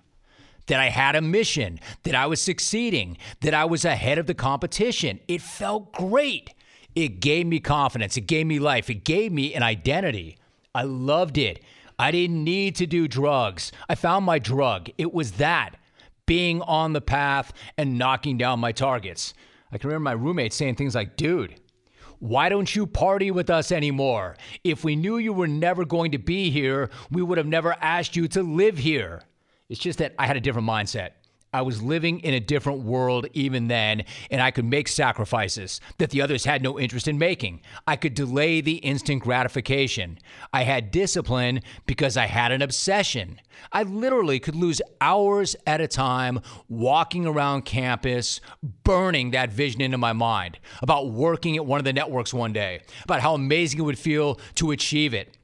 that 0.68 0.80
I 0.80 0.90
had 0.90 1.16
a 1.16 1.22
mission, 1.22 1.80
that 2.04 2.16
I 2.16 2.28
was 2.28 2.42
succeeding, 2.42 3.18
that 3.42 3.54
I 3.54 3.66
was 3.66 3.84
ahead 3.84 4.18
of 4.18 4.28
the 4.28 4.34
competition. 4.34 5.20
It 5.28 5.42
felt 5.42 5.92
great. 5.92 6.54
It 6.96 7.20
gave 7.20 7.46
me 7.46 7.60
confidence. 7.60 8.16
It 8.16 8.22
gave 8.22 8.48
me 8.48 8.60
life. 8.60 8.90
It 8.90 9.04
gave 9.04 9.32
me 9.32 9.54
an 9.54 9.64
identity. 9.64 10.38
I 10.74 10.84
loved 10.84 11.38
it. 11.38 11.62
I 11.98 12.12
didn't 12.12 12.44
need 12.44 12.76
to 12.78 12.88
do 12.88 13.10
drugs. 13.10 13.74
I 13.90 13.96
found 13.96 14.26
my 14.26 14.40
drug. 14.40 14.90
It 14.98 15.14
was 15.14 15.34
that 15.34 15.76
being 16.26 16.62
on 16.62 16.94
the 16.94 17.02
path 17.02 17.52
and 17.78 17.98
knocking 17.98 18.38
down 18.38 18.60
my 18.60 18.72
targets. 18.72 19.34
I 19.72 19.78
can 19.78 19.90
remember 19.90 20.06
my 20.06 20.12
roommate 20.14 20.54
saying 20.54 20.76
things 20.76 20.96
like, 20.96 21.16
dude, 21.16 21.60
why 22.20 22.50
don't 22.50 22.76
you 22.76 22.86
party 22.86 23.32
with 23.32 23.50
us 23.50 23.72
anymore? 23.72 24.36
If 24.64 24.84
we 24.84 24.96
knew 24.96 25.18
you 25.18 25.32
were 25.32 25.48
never 25.48 25.86
going 25.86 26.12
to 26.12 26.18
be 26.18 26.50
here, 26.50 26.90
we 27.12 27.22
would 27.22 27.38
have 27.38 27.48
never 27.48 27.76
asked 27.82 28.16
you 28.16 28.28
to 28.30 28.44
live 28.44 28.78
here. 28.78 29.22
It's 29.70 29.80
just 29.80 30.00
that 30.00 30.16
I 30.18 30.26
had 30.26 30.36
a 30.36 30.42
different 30.42 30.68
mindset. 30.68 31.12
I 31.52 31.64
was 31.64 31.82
living 31.82 32.20
in 32.20 32.34
a 32.34 32.40
different 32.40 32.84
world 32.84 33.28
even 33.34 33.68
then, 33.68 34.04
and 34.30 34.42
I 34.42 34.52
could 34.52 34.66
make 34.66 34.88
sacrifices 34.88 35.82
that 35.98 36.12
the 36.12 36.22
others 36.22 36.46
had 36.46 36.62
no 36.62 36.80
interest 36.80 37.08
in 37.08 37.18
making. 37.18 37.62
I 37.88 37.96
could 37.96 38.14
delay 38.14 38.62
the 38.62 38.76
instant 38.76 39.24
gratification. 39.24 40.20
I 40.54 40.64
had 40.64 40.92
discipline 40.92 41.62
because 41.88 42.18
I 42.18 42.28
had 42.28 42.52
an 42.52 42.62
obsession. 42.62 43.42
I 43.72 43.84
literally 43.84 44.40
could 44.40 44.56
lose 44.56 44.80
hours 45.02 45.56
at 45.66 45.82
a 45.82 45.88
time 45.88 46.40
walking 46.68 47.26
around 47.26 47.66
campus, 47.66 48.42
burning 48.84 49.32
that 49.32 49.52
vision 49.52 49.82
into 49.82 49.98
my 49.98 50.14
mind 50.14 50.60
about 50.84 51.12
working 51.12 51.58
at 51.58 51.66
one 51.66 51.80
of 51.80 51.86
the 51.86 51.94
networks 51.94 52.34
one 52.34 52.54
day, 52.54 52.82
about 53.04 53.22
how 53.22 53.34
amazing 53.34 53.80
it 53.80 53.84
would 53.84 54.00
feel 54.00 54.40
to 54.56 54.70
achieve 54.70 55.16
it. 55.16 55.36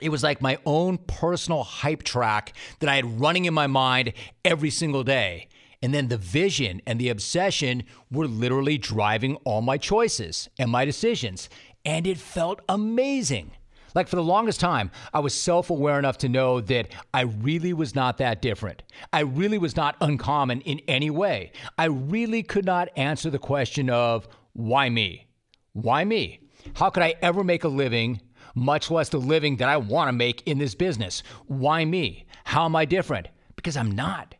It 0.00 0.10
was 0.10 0.22
like 0.22 0.40
my 0.40 0.58
own 0.64 0.98
personal 0.98 1.62
hype 1.62 2.02
track 2.02 2.52
that 2.80 2.88
I 2.88 2.96
had 2.96 3.20
running 3.20 3.44
in 3.44 3.54
my 3.54 3.66
mind 3.66 4.12
every 4.44 4.70
single 4.70 5.04
day. 5.04 5.48
And 5.82 5.94
then 5.94 6.08
the 6.08 6.18
vision 6.18 6.82
and 6.86 6.98
the 6.98 7.08
obsession 7.08 7.84
were 8.10 8.26
literally 8.26 8.78
driving 8.78 9.36
all 9.44 9.62
my 9.62 9.78
choices 9.78 10.48
and 10.58 10.70
my 10.70 10.84
decisions. 10.84 11.48
And 11.84 12.06
it 12.06 12.18
felt 12.18 12.60
amazing. 12.68 13.52
Like 13.94 14.08
for 14.08 14.16
the 14.16 14.22
longest 14.22 14.60
time, 14.60 14.90
I 15.14 15.20
was 15.20 15.34
self 15.34 15.70
aware 15.70 15.98
enough 15.98 16.18
to 16.18 16.28
know 16.28 16.60
that 16.60 16.88
I 17.14 17.22
really 17.22 17.72
was 17.72 17.94
not 17.94 18.18
that 18.18 18.42
different. 18.42 18.82
I 19.12 19.20
really 19.20 19.58
was 19.58 19.76
not 19.76 19.96
uncommon 20.00 20.60
in 20.62 20.80
any 20.86 21.10
way. 21.10 21.52
I 21.78 21.86
really 21.86 22.42
could 22.42 22.64
not 22.64 22.90
answer 22.96 23.30
the 23.30 23.38
question 23.38 23.88
of 23.88 24.28
why 24.52 24.88
me? 24.88 25.28
Why 25.72 26.04
me? 26.04 26.40
How 26.74 26.90
could 26.90 27.02
I 27.02 27.14
ever 27.22 27.42
make 27.42 27.64
a 27.64 27.68
living 27.68 28.20
much 28.54 28.90
less 28.90 29.08
the 29.08 29.18
living 29.18 29.56
that 29.56 29.68
I 29.68 29.76
want 29.76 30.08
to 30.08 30.12
make 30.12 30.42
in 30.46 30.58
this 30.58 30.74
business. 30.74 31.22
Why 31.46 31.84
me? 31.84 32.26
How 32.44 32.64
am 32.64 32.76
I 32.76 32.84
different? 32.84 33.28
Because 33.56 33.76
I'm 33.76 33.92
not. 33.92 34.34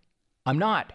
I'm 0.46 0.58
not. 0.58 0.92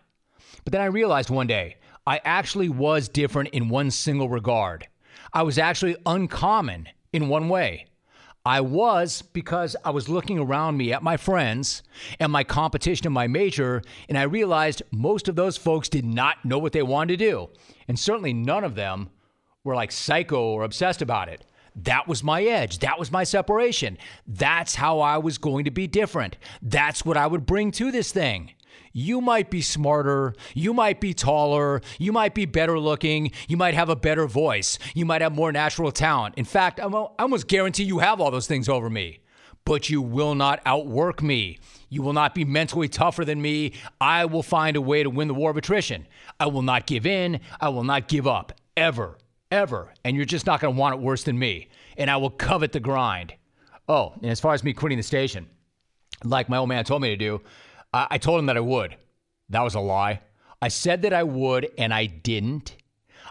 But 0.63 0.71
then 0.71 0.81
I 0.81 0.85
realized 0.85 1.29
one 1.29 1.47
day 1.47 1.77
I 2.05 2.19
actually 2.23 2.69
was 2.69 3.07
different 3.07 3.49
in 3.49 3.69
one 3.69 3.91
single 3.91 4.29
regard. 4.29 4.87
I 5.31 5.43
was 5.43 5.57
actually 5.57 5.95
uncommon 6.05 6.89
in 7.11 7.29
one 7.29 7.49
way. 7.49 7.87
I 8.45 8.59
was 8.59 9.21
because 9.21 9.77
I 9.85 9.91
was 9.91 10.09
looking 10.09 10.37
around 10.37 10.75
me 10.75 10.91
at 10.91 11.01
my 11.01 11.15
friends 11.15 11.81
and 12.19 12.29
my 12.29 12.43
competition 12.43 13.07
in 13.07 13.13
my 13.13 13.25
major, 13.25 13.81
and 14.09 14.17
I 14.17 14.23
realized 14.23 14.83
most 14.91 15.29
of 15.29 15.37
those 15.37 15.55
folks 15.55 15.87
did 15.87 16.03
not 16.03 16.43
know 16.43 16.57
what 16.57 16.73
they 16.73 16.83
wanted 16.83 17.17
to 17.17 17.25
do. 17.25 17.49
And 17.87 17.97
certainly 17.97 18.33
none 18.33 18.65
of 18.65 18.75
them 18.75 19.09
were 19.63 19.75
like 19.75 19.93
psycho 19.93 20.41
or 20.41 20.63
obsessed 20.63 21.01
about 21.01 21.29
it. 21.29 21.45
That 21.75 22.07
was 22.07 22.23
my 22.23 22.43
edge. 22.43 22.79
That 22.79 22.99
was 22.99 23.11
my 23.11 23.23
separation. 23.23 23.97
That's 24.27 24.75
how 24.75 24.99
I 24.99 25.17
was 25.17 25.37
going 25.37 25.65
to 25.65 25.71
be 25.71 25.87
different. 25.87 26.37
That's 26.61 27.03
what 27.03 27.17
I 27.17 27.27
would 27.27 27.45
bring 27.45 27.71
to 27.71 27.91
this 27.91 28.11
thing. 28.11 28.53
You 28.95 29.21
might 29.21 29.49
be 29.49 29.61
smarter, 29.61 30.35
you 30.53 30.71
might 30.71 31.01
be 31.01 31.15
taller, 31.15 31.81
you 31.97 32.11
might 32.11 32.35
be 32.35 32.45
better 32.45 32.79
looking, 32.79 33.31
you 33.47 33.57
might 33.57 33.73
have 33.73 33.89
a 33.89 33.95
better 33.95 34.27
voice, 34.27 34.77
you 34.93 35.03
might 35.03 35.21
have 35.21 35.33
more 35.33 35.51
natural 35.51 35.91
talent. 35.91 36.35
In 36.37 36.45
fact, 36.45 36.79
I 36.79 36.83
almost 36.83 37.47
guarantee 37.47 37.85
you 37.85 37.99
have 37.99 38.21
all 38.21 38.29
those 38.29 38.45
things 38.45 38.69
over 38.69 38.91
me. 38.91 39.21
but 39.65 39.89
you 39.89 40.01
will 40.01 40.35
not 40.35 40.61
outwork 40.65 41.21
me. 41.21 41.59
You 41.89 42.01
will 42.01 42.13
not 42.13 42.35
be 42.35 42.45
mentally 42.45 42.87
tougher 42.87 43.23
than 43.23 43.41
me. 43.41 43.73
I 44.01 44.25
will 44.25 44.43
find 44.43 44.75
a 44.75 44.81
way 44.81 45.03
to 45.03 45.09
win 45.09 45.27
the 45.27 45.33
war 45.33 45.51
of 45.51 45.57
attrition. 45.57 46.07
I 46.39 46.47
will 46.47 46.61
not 46.61 46.85
give 46.85 47.05
in. 47.05 47.39
I 47.61 47.69
will 47.69 47.83
not 47.83 48.07
give 48.07 48.27
up, 48.27 48.53
ever, 48.75 49.17
ever. 49.53 49.93
And 50.03 50.15
you're 50.15 50.25
just 50.25 50.45
not 50.45 50.59
going 50.59 50.73
to 50.73 50.79
want 50.79 50.95
it 50.95 51.01
worse 51.01 51.23
than 51.23 51.37
me. 51.37 51.69
And 51.97 52.09
I 52.09 52.17
will 52.17 52.29
covet 52.29 52.71
the 52.71 52.79
grind. 52.79 53.33
Oh, 53.87 54.13
and 54.21 54.31
as 54.31 54.39
far 54.39 54.53
as 54.53 54.63
me 54.63 54.73
quitting 54.73 54.97
the 54.97 55.03
station, 55.03 55.47
like 56.23 56.49
my 56.49 56.57
old 56.57 56.69
man 56.69 56.83
told 56.83 57.01
me 57.01 57.09
to 57.09 57.17
do, 57.17 57.41
I, 57.93 58.07
I 58.11 58.17
told 58.17 58.39
him 58.39 58.47
that 58.47 58.57
I 58.57 58.61
would. 58.61 58.95
That 59.49 59.61
was 59.61 59.75
a 59.75 59.79
lie. 59.79 60.21
I 60.61 60.69
said 60.69 61.01
that 61.01 61.13
I 61.13 61.23
would, 61.23 61.69
and 61.77 61.93
I 61.93 62.05
didn't. 62.05 62.77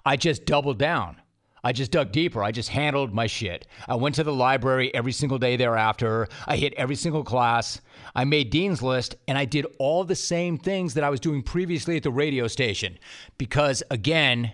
I 0.05 0.17
just 0.17 0.45
doubled 0.45 0.79
down. 0.79 1.17
I 1.65 1.73
just 1.73 1.93
dug 1.93 2.11
deeper. 2.13 2.43
I 2.43 2.51
just 2.51 2.69
handled 2.69 3.15
my 3.15 3.27
shit. 3.27 3.67
I 3.89 3.95
went 3.95 4.17
to 4.17 4.25
the 4.25 4.33
library 4.33 4.93
every 4.95 5.13
single 5.13 5.39
day 5.39 5.57
thereafter. 5.57 6.29
I 6.47 6.57
hit 6.57 6.75
every 6.75 6.97
single 6.97 7.23
class. 7.23 7.81
I 8.15 8.25
made 8.25 8.51
Dean's 8.51 8.83
List, 8.83 9.15
and 9.29 9.39
I 9.39 9.45
did 9.45 9.67
all 9.79 10.05
the 10.05 10.17
same 10.17 10.59
things 10.59 10.95
that 10.95 11.05
I 11.05 11.11
was 11.11 11.21
doing 11.21 11.43
previously 11.43 11.97
at 11.97 12.03
the 12.03 12.11
radio 12.11 12.49
station. 12.49 12.99
Because 13.39 13.83
again, 13.91 14.53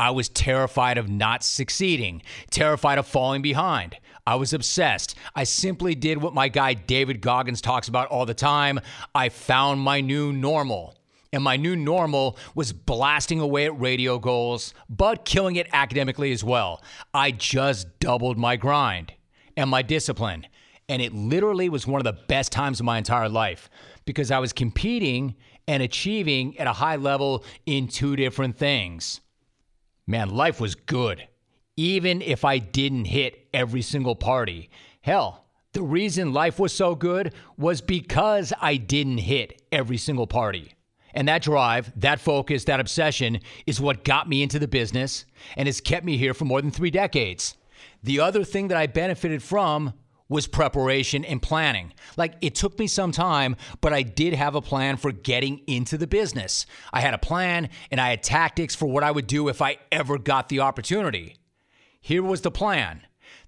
I 0.00 0.12
was 0.12 0.30
terrified 0.30 0.96
of 0.96 1.10
not 1.10 1.42
succeeding, 1.44 2.22
terrified 2.50 2.96
of 2.96 3.06
falling 3.06 3.42
behind. 3.42 3.98
I 4.26 4.36
was 4.36 4.54
obsessed. 4.54 5.14
I 5.34 5.44
simply 5.44 5.94
did 5.94 6.22
what 6.22 6.32
my 6.32 6.48
guy 6.48 6.72
David 6.72 7.20
Goggins 7.20 7.60
talks 7.60 7.86
about 7.86 8.08
all 8.08 8.24
the 8.24 8.32
time. 8.32 8.80
I 9.14 9.28
found 9.28 9.82
my 9.82 10.00
new 10.00 10.32
normal. 10.32 10.96
And 11.34 11.44
my 11.44 11.58
new 11.58 11.76
normal 11.76 12.38
was 12.54 12.72
blasting 12.72 13.40
away 13.40 13.66
at 13.66 13.78
radio 13.78 14.18
goals, 14.18 14.72
but 14.88 15.26
killing 15.26 15.56
it 15.56 15.68
academically 15.74 16.32
as 16.32 16.42
well. 16.42 16.82
I 17.12 17.30
just 17.30 18.00
doubled 18.00 18.38
my 18.38 18.56
grind 18.56 19.12
and 19.54 19.68
my 19.68 19.82
discipline. 19.82 20.46
And 20.88 21.02
it 21.02 21.12
literally 21.12 21.68
was 21.68 21.86
one 21.86 22.00
of 22.00 22.04
the 22.04 22.24
best 22.26 22.52
times 22.52 22.80
of 22.80 22.86
my 22.86 22.96
entire 22.96 23.28
life 23.28 23.68
because 24.06 24.30
I 24.30 24.38
was 24.38 24.54
competing 24.54 25.34
and 25.68 25.82
achieving 25.82 26.58
at 26.58 26.66
a 26.66 26.72
high 26.72 26.96
level 26.96 27.44
in 27.66 27.86
two 27.86 28.16
different 28.16 28.56
things. 28.56 29.20
Man, 30.10 30.30
life 30.30 30.60
was 30.60 30.74
good, 30.74 31.28
even 31.76 32.20
if 32.20 32.44
I 32.44 32.58
didn't 32.58 33.04
hit 33.04 33.46
every 33.54 33.80
single 33.80 34.16
party. 34.16 34.68
Hell, 35.02 35.44
the 35.72 35.82
reason 35.82 36.32
life 36.32 36.58
was 36.58 36.72
so 36.72 36.96
good 36.96 37.32
was 37.56 37.80
because 37.80 38.52
I 38.60 38.74
didn't 38.74 39.18
hit 39.18 39.62
every 39.70 39.98
single 39.98 40.26
party. 40.26 40.74
And 41.14 41.28
that 41.28 41.42
drive, 41.42 41.92
that 42.00 42.18
focus, 42.18 42.64
that 42.64 42.80
obsession 42.80 43.38
is 43.68 43.80
what 43.80 44.02
got 44.02 44.28
me 44.28 44.42
into 44.42 44.58
the 44.58 44.66
business 44.66 45.26
and 45.56 45.68
has 45.68 45.80
kept 45.80 46.04
me 46.04 46.16
here 46.16 46.34
for 46.34 46.44
more 46.44 46.60
than 46.60 46.72
three 46.72 46.90
decades. 46.90 47.56
The 48.02 48.18
other 48.18 48.42
thing 48.42 48.66
that 48.66 48.78
I 48.78 48.88
benefited 48.88 49.44
from 49.44 49.92
was 50.30 50.46
preparation 50.46 51.26
and 51.26 51.42
planning. 51.42 51.92
Like 52.16 52.36
it 52.40 52.54
took 52.54 52.78
me 52.78 52.86
some 52.86 53.12
time, 53.12 53.56
but 53.82 53.92
I 53.92 54.00
did 54.02 54.32
have 54.32 54.54
a 54.54 54.62
plan 54.62 54.96
for 54.96 55.12
getting 55.12 55.58
into 55.66 55.98
the 55.98 56.06
business. 56.06 56.64
I 56.94 57.00
had 57.00 57.12
a 57.12 57.18
plan 57.18 57.68
and 57.90 58.00
I 58.00 58.08
had 58.08 58.22
tactics 58.22 58.74
for 58.74 58.86
what 58.86 59.04
I 59.04 59.10
would 59.10 59.26
do 59.26 59.48
if 59.48 59.60
I 59.60 59.76
ever 59.92 60.16
got 60.16 60.48
the 60.48 60.60
opportunity. 60.60 61.36
Here 62.00 62.22
was 62.22 62.40
the 62.40 62.50
plan 62.50 63.02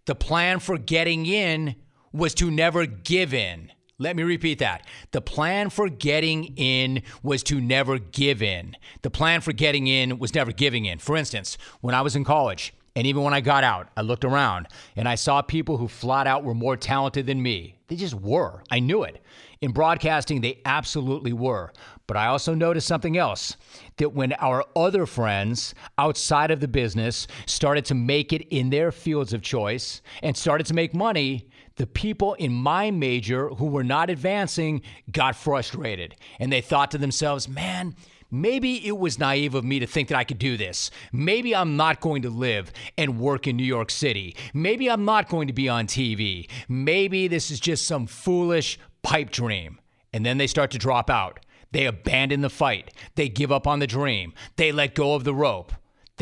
the 0.04 0.14
plan 0.16 0.58
for 0.58 0.78
getting 0.78 1.26
in 1.26 1.76
was 2.12 2.34
to 2.34 2.50
never 2.50 2.86
give 2.86 3.32
in. 3.32 3.70
Let 3.98 4.16
me 4.16 4.24
repeat 4.24 4.58
that. 4.58 4.84
The 5.12 5.20
plan 5.20 5.70
for 5.70 5.88
getting 5.88 6.56
in 6.56 7.02
was 7.22 7.44
to 7.44 7.60
never 7.60 8.00
give 8.00 8.42
in. 8.42 8.76
The 9.02 9.10
plan 9.10 9.42
for 9.42 9.52
getting 9.52 9.86
in 9.86 10.18
was 10.18 10.34
never 10.34 10.50
giving 10.50 10.86
in. 10.86 10.98
For 10.98 11.16
instance, 11.16 11.56
when 11.80 11.94
I 11.94 12.02
was 12.02 12.16
in 12.16 12.24
college, 12.24 12.74
and 12.94 13.06
even 13.06 13.22
when 13.22 13.32
I 13.32 13.40
got 13.40 13.64
out, 13.64 13.88
I 13.96 14.02
looked 14.02 14.24
around 14.24 14.68
and 14.96 15.08
I 15.08 15.14
saw 15.14 15.40
people 15.40 15.78
who 15.78 15.88
flat 15.88 16.26
out 16.26 16.44
were 16.44 16.54
more 16.54 16.76
talented 16.76 17.26
than 17.26 17.42
me. 17.42 17.76
They 17.88 17.96
just 17.96 18.14
were. 18.14 18.62
I 18.70 18.80
knew 18.80 19.02
it. 19.02 19.22
In 19.62 19.72
broadcasting, 19.72 20.40
they 20.40 20.60
absolutely 20.64 21.32
were. 21.32 21.72
But 22.06 22.16
I 22.16 22.26
also 22.26 22.52
noticed 22.52 22.88
something 22.88 23.16
else 23.16 23.56
that 23.96 24.12
when 24.12 24.34
our 24.34 24.64
other 24.76 25.06
friends 25.06 25.74
outside 25.96 26.50
of 26.50 26.60
the 26.60 26.68
business 26.68 27.26
started 27.46 27.84
to 27.86 27.94
make 27.94 28.32
it 28.32 28.42
in 28.48 28.70
their 28.70 28.92
fields 28.92 29.32
of 29.32 29.40
choice 29.40 30.02
and 30.22 30.36
started 30.36 30.66
to 30.66 30.74
make 30.74 30.94
money, 30.94 31.48
the 31.76 31.86
people 31.86 32.34
in 32.34 32.52
my 32.52 32.90
major 32.90 33.48
who 33.48 33.66
were 33.66 33.84
not 33.84 34.10
advancing 34.10 34.82
got 35.10 35.36
frustrated 35.36 36.14
and 36.38 36.52
they 36.52 36.60
thought 36.60 36.90
to 36.90 36.98
themselves, 36.98 37.48
man, 37.48 37.94
maybe 38.32 38.84
it 38.84 38.98
was 38.98 39.20
naive 39.20 39.54
of 39.54 39.64
me 39.64 39.78
to 39.78 39.86
think 39.86 40.08
that 40.08 40.18
I 40.18 40.24
could 40.24 40.40
do 40.40 40.56
this. 40.56 40.90
Maybe 41.12 41.54
I'm 41.54 41.76
not 41.76 42.00
going 42.00 42.22
to 42.22 42.30
live 42.30 42.72
and 42.98 43.20
work 43.20 43.46
in 43.46 43.56
New 43.56 43.62
York 43.62 43.90
City. 43.90 44.34
Maybe 44.52 44.90
I'm 44.90 45.04
not 45.04 45.28
going 45.28 45.46
to 45.46 45.52
be 45.52 45.68
on 45.68 45.86
TV. 45.86 46.50
Maybe 46.68 47.28
this 47.28 47.52
is 47.52 47.60
just 47.60 47.86
some 47.86 48.08
foolish 48.08 48.78
pipe 49.02 49.30
dream. 49.30 49.80
And 50.12 50.26
then 50.26 50.38
they 50.38 50.48
start 50.48 50.72
to 50.72 50.78
drop 50.78 51.08
out. 51.08 51.38
They 51.70 51.86
abandon 51.86 52.40
the 52.40 52.50
fight. 52.50 52.92
They 53.14 53.28
give 53.28 53.52
up 53.52 53.68
on 53.68 53.78
the 53.78 53.86
dream. 53.86 54.34
They 54.56 54.72
let 54.72 54.96
go 54.96 55.14
of 55.14 55.22
the 55.22 55.34
rope 55.34 55.72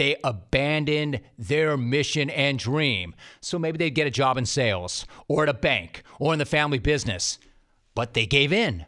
they 0.00 0.16
abandoned 0.24 1.20
their 1.36 1.76
mission 1.76 2.30
and 2.30 2.58
dream. 2.58 3.14
So 3.42 3.58
maybe 3.58 3.76
they'd 3.76 3.90
get 3.90 4.06
a 4.06 4.10
job 4.10 4.38
in 4.38 4.46
sales 4.46 5.04
or 5.28 5.42
at 5.42 5.50
a 5.50 5.54
bank 5.54 6.02
or 6.18 6.32
in 6.32 6.38
the 6.38 6.46
family 6.46 6.78
business. 6.78 7.38
But 7.94 8.14
they 8.14 8.24
gave 8.24 8.50
in. 8.50 8.86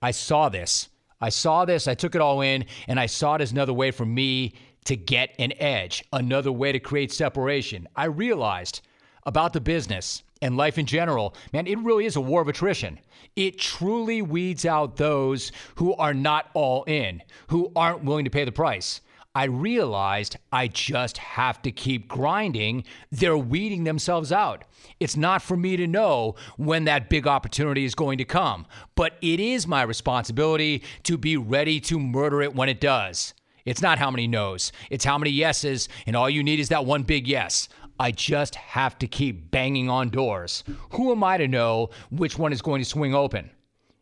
I 0.00 0.10
saw 0.10 0.48
this. 0.48 0.88
I 1.22 1.30
saw 1.30 1.64
this. 1.64 1.88
I 1.88 1.94
took 1.94 2.14
it 2.14 2.20
all 2.20 2.42
in, 2.42 2.66
and 2.88 3.00
I 3.00 3.06
saw 3.06 3.36
it 3.36 3.40
as 3.40 3.52
another 3.52 3.72
way 3.72 3.92
for 3.92 4.04
me 4.04 4.54
to 4.84 4.96
get 4.96 5.34
an 5.38 5.52
edge, 5.58 6.04
another 6.12 6.52
way 6.52 6.72
to 6.72 6.80
create 6.80 7.12
separation. 7.12 7.88
I 7.94 8.06
realized 8.06 8.82
about 9.24 9.52
the 9.52 9.60
business 9.60 10.24
and 10.42 10.56
life 10.56 10.76
in 10.76 10.86
general, 10.86 11.36
man, 11.52 11.68
it 11.68 11.78
really 11.78 12.04
is 12.04 12.16
a 12.16 12.20
war 12.20 12.42
of 12.42 12.48
attrition. 12.48 12.98
It 13.36 13.58
truly 13.60 14.20
weeds 14.20 14.66
out 14.66 14.96
those 14.96 15.52
who 15.76 15.94
are 15.94 16.12
not 16.12 16.50
all 16.52 16.82
in, 16.84 17.22
who 17.46 17.70
aren't 17.76 18.02
willing 18.02 18.24
to 18.24 18.30
pay 18.30 18.44
the 18.44 18.52
price. 18.52 19.00
I 19.34 19.44
realized 19.44 20.36
I 20.52 20.68
just 20.68 21.16
have 21.16 21.62
to 21.62 21.72
keep 21.72 22.06
grinding. 22.06 22.84
They're 23.10 23.38
weeding 23.38 23.84
themselves 23.84 24.30
out. 24.30 24.64
It's 25.00 25.16
not 25.16 25.40
for 25.40 25.56
me 25.56 25.76
to 25.78 25.86
know 25.86 26.34
when 26.58 26.84
that 26.84 27.08
big 27.08 27.26
opportunity 27.26 27.86
is 27.86 27.94
going 27.94 28.18
to 28.18 28.26
come, 28.26 28.66
but 28.94 29.14
it 29.22 29.40
is 29.40 29.66
my 29.66 29.82
responsibility 29.82 30.82
to 31.04 31.16
be 31.16 31.38
ready 31.38 31.80
to 31.80 31.98
murder 31.98 32.42
it 32.42 32.54
when 32.54 32.68
it 32.68 32.80
does. 32.80 33.32
It's 33.64 33.80
not 33.80 33.98
how 33.98 34.10
many 34.10 34.26
no's, 34.26 34.70
it's 34.90 35.04
how 35.04 35.16
many 35.16 35.30
yeses, 35.30 35.88
and 36.06 36.14
all 36.14 36.28
you 36.28 36.42
need 36.42 36.60
is 36.60 36.68
that 36.68 36.84
one 36.84 37.02
big 37.02 37.26
yes. 37.26 37.68
I 37.98 38.10
just 38.10 38.56
have 38.56 38.98
to 38.98 39.06
keep 39.06 39.50
banging 39.50 39.88
on 39.88 40.10
doors. 40.10 40.64
Who 40.90 41.12
am 41.12 41.22
I 41.24 41.38
to 41.38 41.48
know 41.48 41.90
which 42.10 42.36
one 42.36 42.52
is 42.52 42.60
going 42.60 42.82
to 42.82 42.88
swing 42.88 43.14
open? 43.14 43.50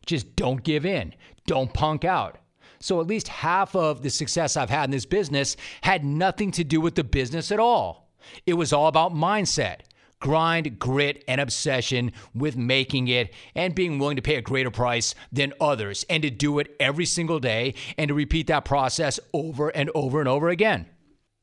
Just 0.06 0.34
don't 0.34 0.62
give 0.64 0.86
in. 0.86 1.14
Don't 1.46 1.72
punk 1.72 2.04
out. 2.04 2.38
So 2.80 3.00
at 3.00 3.06
least 3.06 3.28
half 3.28 3.76
of 3.76 4.02
the 4.02 4.10
success 4.10 4.56
I've 4.56 4.70
had 4.70 4.84
in 4.84 4.90
this 4.90 5.06
business 5.06 5.56
had 5.82 6.04
nothing 6.04 6.50
to 6.52 6.64
do 6.64 6.80
with 6.80 6.94
the 6.94 7.04
business 7.04 7.52
at 7.52 7.60
all. 7.60 8.10
It 8.46 8.54
was 8.54 8.72
all 8.72 8.86
about 8.86 9.14
mindset, 9.14 9.80
grind, 10.18 10.78
grit, 10.78 11.24
and 11.28 11.40
obsession 11.40 12.12
with 12.34 12.56
making 12.56 13.08
it 13.08 13.34
and 13.54 13.74
being 13.74 13.98
willing 13.98 14.16
to 14.16 14.22
pay 14.22 14.36
a 14.36 14.42
greater 14.42 14.70
price 14.70 15.14
than 15.30 15.52
others 15.60 16.04
and 16.08 16.22
to 16.22 16.30
do 16.30 16.58
it 16.58 16.74
every 16.80 17.06
single 17.06 17.38
day 17.38 17.74
and 17.98 18.08
to 18.08 18.14
repeat 18.14 18.46
that 18.46 18.64
process 18.64 19.20
over 19.34 19.68
and 19.70 19.90
over 19.94 20.20
and 20.20 20.28
over 20.28 20.48
again. 20.48 20.86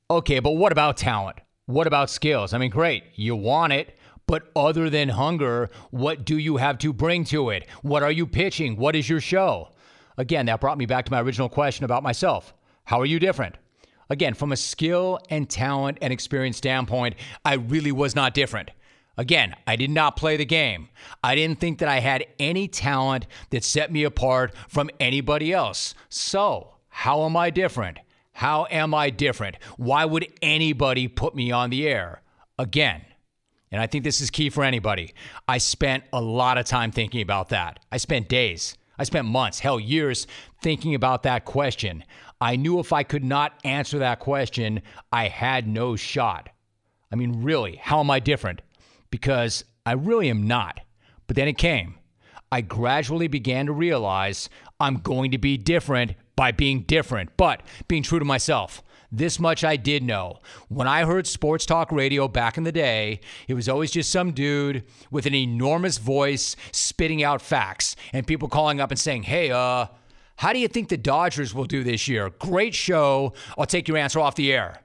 Okay, 0.10 0.39
but 0.39 0.52
what 0.52 0.71
about 0.71 0.97
talent? 0.97 1.39
What 1.65 1.88
about 1.88 2.10
skills? 2.10 2.54
I 2.54 2.58
mean, 2.58 2.71
great, 2.71 3.04
you 3.15 3.36
want 3.36 3.73
it. 3.73 3.97
But 4.26 4.52
other 4.58 4.89
than 4.89 5.10
hunger, 5.10 5.69
what 5.89 6.26
do 6.26 6.38
you 6.38 6.58
have 6.58 6.78
to 6.80 6.91
bring 6.91 7.23
to 7.26 7.50
it? 7.50 7.65
What 7.82 8.04
are 8.04 8.12
you 8.12 8.28
pitching? 8.28 8.76
What 8.76 8.95
is 8.95 9.10
your 9.10 9.21
show? 9.21 9.69
Again, 10.18 10.48
that 10.48 10.60
brought 10.60 10.78
me 10.78 10.86
back 10.86 11.06
to 11.06 11.12
my 11.12 11.22
original 11.22 11.50
question 11.50 11.86
about 11.86 12.04
myself. 12.04 12.54
How 12.86 13.00
are 13.00 13.06
you 13.06 13.20
different? 13.20 13.56
Again, 14.10 14.34
from 14.34 14.52
a 14.52 14.58
skill 14.58 15.20
and 15.30 15.50
talent 15.50 15.98
and 16.02 16.14
experience 16.14 16.58
standpoint, 16.58 17.16
I 17.44 17.56
really 17.56 17.92
was 17.92 18.16
not 18.16 18.34
different. 18.34 18.72
Again, 19.18 19.56
I 19.66 19.76
did 19.76 19.90
not 19.90 20.16
play 20.16 20.38
the 20.38 20.46
game. 20.46 20.90
I 21.24 21.36
didn't 21.36 21.60
think 21.60 21.80
that 21.80 21.90
I 21.90 22.00
had 22.00 22.26
any 22.40 22.68
talent 22.68 23.28
that 23.50 23.64
set 23.64 23.92
me 23.92 24.04
apart 24.04 24.54
from 24.68 24.90
anybody 25.00 25.52
else. 25.52 25.96
So, 26.08 26.76
how 26.90 27.26
am 27.26 27.36
I 27.36 27.50
different? 27.50 27.98
How 28.34 28.68
am 28.70 28.94
I 28.94 29.10
different? 29.10 29.58
Why 29.78 30.06
would 30.06 30.28
anybody 30.42 31.08
put 31.08 31.36
me 31.36 31.52
on 31.52 31.72
the 31.72 31.88
air? 31.88 32.22
Again, 32.60 33.02
and 33.72 33.82
I 33.82 33.88
think 33.88 34.04
this 34.04 34.22
is 34.22 34.30
key 34.30 34.50
for 34.50 34.64
anybody. 34.64 35.14
I 35.48 35.58
spent 35.58 36.04
a 36.14 36.22
lot 36.22 36.58
of 36.58 36.66
time 36.66 36.92
thinking 36.92 37.22
about 37.22 37.50
that. 37.50 37.80
I 37.92 37.98
spent 37.98 38.30
days. 38.30 38.78
I 38.98 39.04
spent 39.04 39.28
months, 39.28 39.60
hell, 39.60 39.80
years 39.80 40.28
thinking 40.62 40.96
about 40.96 41.24
that 41.24 41.46
question. 41.46 42.04
I 42.40 42.56
knew 42.56 42.80
if 42.80 42.94
I 42.94 43.04
could 43.04 43.24
not 43.24 43.54
answer 43.64 44.00
that 44.00 44.20
question, 44.20 44.82
I 45.12 45.28
had 45.28 45.68
no 45.68 45.96
shot. 45.96 46.50
I 47.12 47.16
mean, 47.16 47.44
really, 47.44 47.76
how 47.76 48.00
am 48.00 48.12
I 48.12 48.20
different? 48.20 48.62
Because 49.10 49.64
I 49.86 49.94
really 49.94 50.30
am 50.30 50.48
not. 50.48 50.80
But 51.28 51.36
then 51.36 51.48
it 51.48 51.58
came. 51.58 51.96
I 52.52 52.62
gradually 52.62 53.28
began 53.28 53.66
to 53.66 53.74
realize 53.74 54.50
I'm 54.80 54.98
going 54.98 55.32
to 55.32 55.38
be 55.38 55.58
different 55.58 56.14
by 56.36 56.52
being 56.52 56.82
different, 56.82 57.36
but 57.36 57.62
being 57.88 58.04
true 58.04 58.20
to 58.20 58.26
myself. 58.26 58.82
This 59.12 59.39
much 59.39 59.63
I 59.63 59.78
did 59.78 60.04
know. 60.04 60.39
When 60.70 60.88
I 60.88 61.06
heard 61.06 61.28
sports 61.28 61.65
talk 61.65 61.91
radio 61.91 62.28
back 62.28 62.58
in 62.58 62.63
the 62.63 62.72
day, 62.72 63.22
it 63.48 63.54
was 63.54 63.70
always 63.70 63.91
just 63.91 64.12
some 64.12 64.32
dude 64.32 64.84
with 65.12 65.26
an 65.26 65.36
enormous 65.36 65.98
voice 65.98 66.56
spitting 66.72 67.24
out 67.24 67.41
facts 67.41 67.96
and 68.13 68.28
people 68.28 68.50
calling 68.50 68.82
up 68.82 68.91
and 68.91 69.00
saying, 69.00 69.24
hey, 69.24 69.52
uh, 69.52 69.88
how 70.38 70.54
do 70.54 70.60
you 70.60 70.67
think 70.67 70.89
the 70.89 70.98
Dodgers 70.98 71.54
will 71.54 71.65
do 71.65 71.84
this 71.84 72.08
year? 72.08 72.30
Great 72.30 72.76
show. 72.76 73.34
I'll 73.58 73.65
take 73.65 73.88
your 73.88 73.98
answer 73.98 74.20
off 74.20 74.36
the 74.36 74.54
air. 74.54 74.84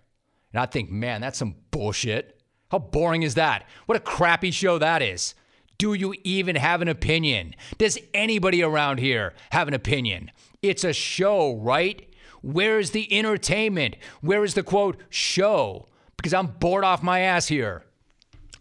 And 0.52 0.60
I 0.60 0.66
think, 0.66 0.90
man, 0.90 1.20
that's 1.20 1.38
some 1.38 1.56
bullshit. 1.70 2.40
How 2.70 2.78
boring 2.78 3.22
is 3.22 3.34
that? 3.34 3.66
What 3.86 3.96
a 3.96 4.00
crappy 4.00 4.50
show 4.50 4.78
that 4.78 5.02
is. 5.02 5.34
Do 5.78 5.94
you 5.94 6.14
even 6.24 6.56
have 6.56 6.80
an 6.80 6.88
opinion? 6.88 7.54
Does 7.76 7.98
anybody 8.14 8.62
around 8.62 8.98
here 8.98 9.34
have 9.50 9.68
an 9.68 9.74
opinion? 9.74 10.30
It's 10.62 10.84
a 10.84 10.92
show, 10.92 11.56
right? 11.56 12.08
Where 12.42 12.78
is 12.78 12.90
the 12.90 13.12
entertainment? 13.16 13.96
Where 14.20 14.44
is 14.44 14.54
the 14.54 14.62
quote, 14.62 14.98
show? 15.10 15.86
Because 16.16 16.34
I'm 16.34 16.48
bored 16.48 16.84
off 16.84 17.02
my 17.02 17.20
ass 17.20 17.48
here. 17.48 17.84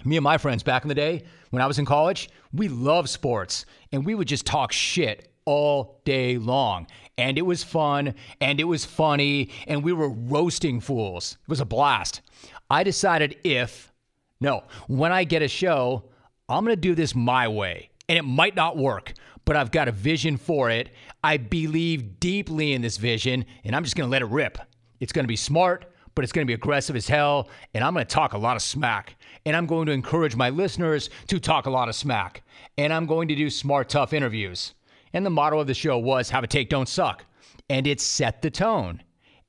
Me 0.05 0.17
and 0.17 0.23
my 0.23 0.37
friends 0.37 0.63
back 0.63 0.83
in 0.83 0.89
the 0.89 0.95
day, 0.95 1.23
when 1.49 1.61
I 1.61 1.67
was 1.67 1.77
in 1.77 1.85
college, 1.85 2.29
we 2.53 2.67
loved 2.67 3.09
sports 3.09 3.65
and 3.91 4.05
we 4.05 4.15
would 4.15 4.27
just 4.27 4.45
talk 4.45 4.71
shit 4.71 5.31
all 5.45 6.01
day 6.05 6.37
long. 6.37 6.87
And 7.17 7.37
it 7.37 7.43
was 7.43 7.63
fun 7.63 8.15
and 8.39 8.59
it 8.59 8.63
was 8.63 8.85
funny 8.85 9.49
and 9.67 9.83
we 9.83 9.93
were 9.93 10.09
roasting 10.09 10.79
fools. 10.79 11.37
It 11.41 11.49
was 11.49 11.59
a 11.59 11.65
blast. 11.65 12.21
I 12.69 12.83
decided 12.83 13.37
if, 13.43 13.91
no, 14.39 14.63
when 14.87 15.11
I 15.11 15.23
get 15.23 15.41
a 15.41 15.47
show, 15.47 16.05
I'm 16.49 16.63
going 16.63 16.75
to 16.75 16.81
do 16.81 16.95
this 16.95 17.13
my 17.15 17.47
way. 17.47 17.89
And 18.09 18.17
it 18.17 18.23
might 18.23 18.55
not 18.55 18.77
work, 18.77 19.13
but 19.45 19.55
I've 19.55 19.71
got 19.71 19.87
a 19.87 19.91
vision 19.91 20.37
for 20.37 20.69
it. 20.69 20.89
I 21.23 21.37
believe 21.37 22.19
deeply 22.19 22.73
in 22.73 22.81
this 22.81 22.97
vision, 22.97 23.45
and 23.63 23.75
I'm 23.75 23.83
just 23.83 23.95
going 23.95 24.07
to 24.07 24.11
let 24.11 24.21
it 24.21 24.25
rip. 24.25 24.57
It's 24.99 25.11
going 25.11 25.23
to 25.23 25.27
be 25.27 25.35
smart, 25.35 25.85
but 26.15 26.23
it's 26.23 26.31
going 26.31 26.45
to 26.45 26.49
be 26.49 26.53
aggressive 26.53 26.95
as 26.95 27.07
hell, 27.07 27.49
and 27.73 27.83
I'm 27.83 27.93
going 27.93 28.05
to 28.05 28.13
talk 28.13 28.33
a 28.33 28.37
lot 28.37 28.55
of 28.55 28.61
smack. 28.61 29.15
And 29.45 29.55
I'm 29.55 29.65
going 29.65 29.87
to 29.87 29.91
encourage 29.91 30.35
my 30.35 30.49
listeners 30.49 31.09
to 31.27 31.39
talk 31.39 31.65
a 31.65 31.71
lot 31.71 31.89
of 31.89 31.95
smack. 31.95 32.43
And 32.77 32.93
I'm 32.93 33.07
going 33.07 33.27
to 33.29 33.35
do 33.35 33.49
smart, 33.49 33.89
tough 33.89 34.13
interviews. 34.13 34.73
And 35.13 35.25
the 35.25 35.31
motto 35.31 35.59
of 35.59 35.67
the 35.67 35.73
show 35.73 35.97
was 35.97 36.29
have 36.29 36.43
a 36.43 36.47
take, 36.47 36.69
don't 36.69 36.87
suck. 36.87 37.25
And 37.69 37.87
it 37.87 37.99
set 37.99 38.41
the 38.41 38.51
tone. 38.51 39.01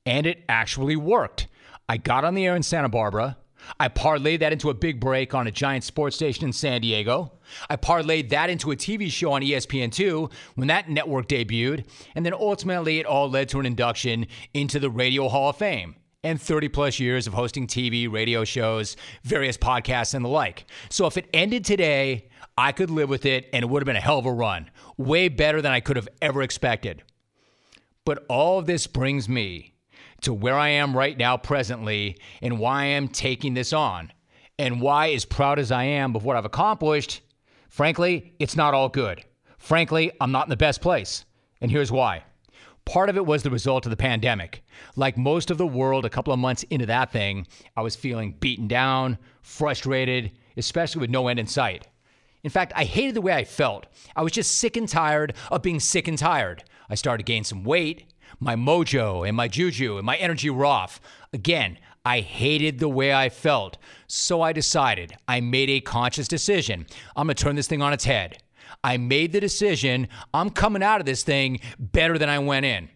And 0.05 0.25
it 0.25 0.43
actually 0.49 0.95
worked. 0.95 1.47
I 1.87 1.97
got 1.97 2.25
on 2.25 2.33
the 2.33 2.45
air 2.45 2.55
in 2.55 2.63
Santa 2.63 2.89
Barbara. 2.89 3.37
I 3.79 3.89
parlayed 3.89 4.39
that 4.39 4.53
into 4.53 4.69
a 4.69 4.73
big 4.73 4.99
break 4.99 5.33
on 5.33 5.47
a 5.47 5.51
giant 5.51 5.83
sports 5.83 6.15
station 6.15 6.45
in 6.45 6.53
San 6.53 6.81
Diego. 6.81 7.33
I 7.69 7.75
parlayed 7.75 8.29
that 8.29 8.49
into 8.49 8.71
a 8.71 8.75
TV 8.75 9.09
show 9.09 9.33
on 9.33 9.41
ESPN2 9.41 10.31
when 10.55 10.67
that 10.67 10.89
network 10.89 11.27
debuted. 11.27 11.85
And 12.15 12.25
then 12.25 12.33
ultimately, 12.33 12.99
it 12.99 13.05
all 13.05 13.29
led 13.29 13.49
to 13.49 13.59
an 13.59 13.65
induction 13.65 14.27
into 14.53 14.79
the 14.79 14.89
Radio 14.89 15.27
Hall 15.29 15.49
of 15.49 15.57
Fame 15.57 15.95
and 16.23 16.41
30 16.41 16.69
plus 16.69 16.99
years 16.99 17.27
of 17.27 17.33
hosting 17.33 17.67
TV, 17.67 18.11
radio 18.11 18.43
shows, 18.43 18.95
various 19.23 19.57
podcasts, 19.57 20.13
and 20.13 20.23
the 20.23 20.29
like. 20.29 20.65
So 20.89 21.05
if 21.05 21.17
it 21.17 21.29
ended 21.33 21.65
today, 21.65 22.29
I 22.57 22.71
could 22.71 22.89
live 22.89 23.09
with 23.09 23.25
it 23.25 23.49
and 23.51 23.63
it 23.63 23.69
would 23.69 23.81
have 23.81 23.85
been 23.87 23.95
a 23.95 24.01
hell 24.01 24.19
of 24.19 24.25
a 24.25 24.33
run. 24.33 24.69
Way 24.97 25.27
better 25.27 25.61
than 25.61 25.71
I 25.71 25.79
could 25.79 25.97
have 25.97 26.09
ever 26.21 26.41
expected. 26.41 27.03
But 28.05 28.25
all 28.29 28.59
of 28.59 28.65
this 28.65 28.87
brings 28.87 29.27
me 29.27 29.72
to 30.23 30.33
where 30.33 30.57
I 30.57 30.69
am 30.69 30.95
right 30.95 31.17
now, 31.17 31.37
presently, 31.37 32.17
and 32.41 32.59
why 32.59 32.83
I 32.83 32.85
am 32.85 33.07
taking 33.07 33.53
this 33.53 33.73
on. 33.73 34.11
And 34.57 34.81
why, 34.81 35.11
as 35.11 35.25
proud 35.25 35.59
as 35.59 35.71
I 35.71 35.83
am 35.83 36.15
of 36.15 36.25
what 36.25 36.35
I've 36.35 36.45
accomplished, 36.45 37.21
frankly, 37.69 38.33
it's 38.39 38.55
not 38.55 38.73
all 38.73 38.89
good. 38.89 39.23
Frankly, 39.57 40.11
I'm 40.19 40.31
not 40.31 40.47
in 40.47 40.49
the 40.49 40.57
best 40.57 40.81
place. 40.81 41.25
And 41.61 41.71
here's 41.71 41.91
why. 41.91 42.23
Part 42.85 43.09
of 43.09 43.15
it 43.15 43.25
was 43.25 43.43
the 43.43 43.49
result 43.49 43.85
of 43.85 43.89
the 43.89 43.97
pandemic. 43.97 44.63
Like 44.95 45.17
most 45.17 45.49
of 45.49 45.57
the 45.57 45.65
world, 45.65 46.05
a 46.05 46.09
couple 46.09 46.33
of 46.33 46.39
months 46.39 46.63
into 46.63 46.85
that 46.87 47.11
thing, 47.11 47.47
I 47.77 47.81
was 47.81 47.95
feeling 47.95 48.35
beaten 48.39 48.67
down, 48.67 49.17
frustrated, 49.41 50.33
especially 50.57 51.01
with 51.01 51.09
no 51.09 51.29
end 51.29 51.39
in 51.39 51.47
sight. 51.47 51.87
In 52.43 52.49
fact, 52.49 52.73
I 52.75 52.83
hated 52.83 53.15
the 53.15 53.21
way 53.21 53.33
I 53.33 53.45
felt. 53.45 53.87
I 54.15 54.21
was 54.21 54.33
just 54.33 54.57
sick 54.57 54.75
and 54.75 54.87
tired 54.87 55.33
of 55.49 55.61
being 55.61 55.79
sick 55.79 56.09
and 56.09 56.17
tired. 56.17 56.65
I 56.89 56.95
started 56.95 57.25
to 57.25 57.31
gain 57.31 57.45
some 57.45 57.63
weight. 57.63 58.12
My 58.39 58.55
mojo 58.55 59.27
and 59.27 59.35
my 59.35 59.47
juju 59.47 59.97
and 59.97 60.05
my 60.05 60.15
energy 60.17 60.49
were 60.49 60.65
off. 60.65 60.99
Again, 61.31 61.77
I 62.05 62.19
hated 62.19 62.79
the 62.79 62.89
way 62.89 63.13
I 63.13 63.29
felt. 63.29 63.77
So 64.07 64.41
I 64.41 64.51
decided, 64.53 65.15
I 65.27 65.39
made 65.39 65.69
a 65.69 65.79
conscious 65.79 66.27
decision. 66.27 66.85
I'm 67.15 67.27
going 67.27 67.35
to 67.35 67.43
turn 67.43 67.55
this 67.55 67.67
thing 67.67 67.81
on 67.81 67.93
its 67.93 68.03
head. 68.03 68.37
I 68.83 68.97
made 68.97 69.31
the 69.31 69.39
decision, 69.39 70.09
I'm 70.33 70.49
coming 70.49 70.83
out 70.83 70.99
of 70.99 71.05
this 71.05 71.23
thing 71.23 71.61
better 71.79 72.17
than 72.17 72.29
I 72.29 72.39
went 72.39 72.65
in. 72.65 72.89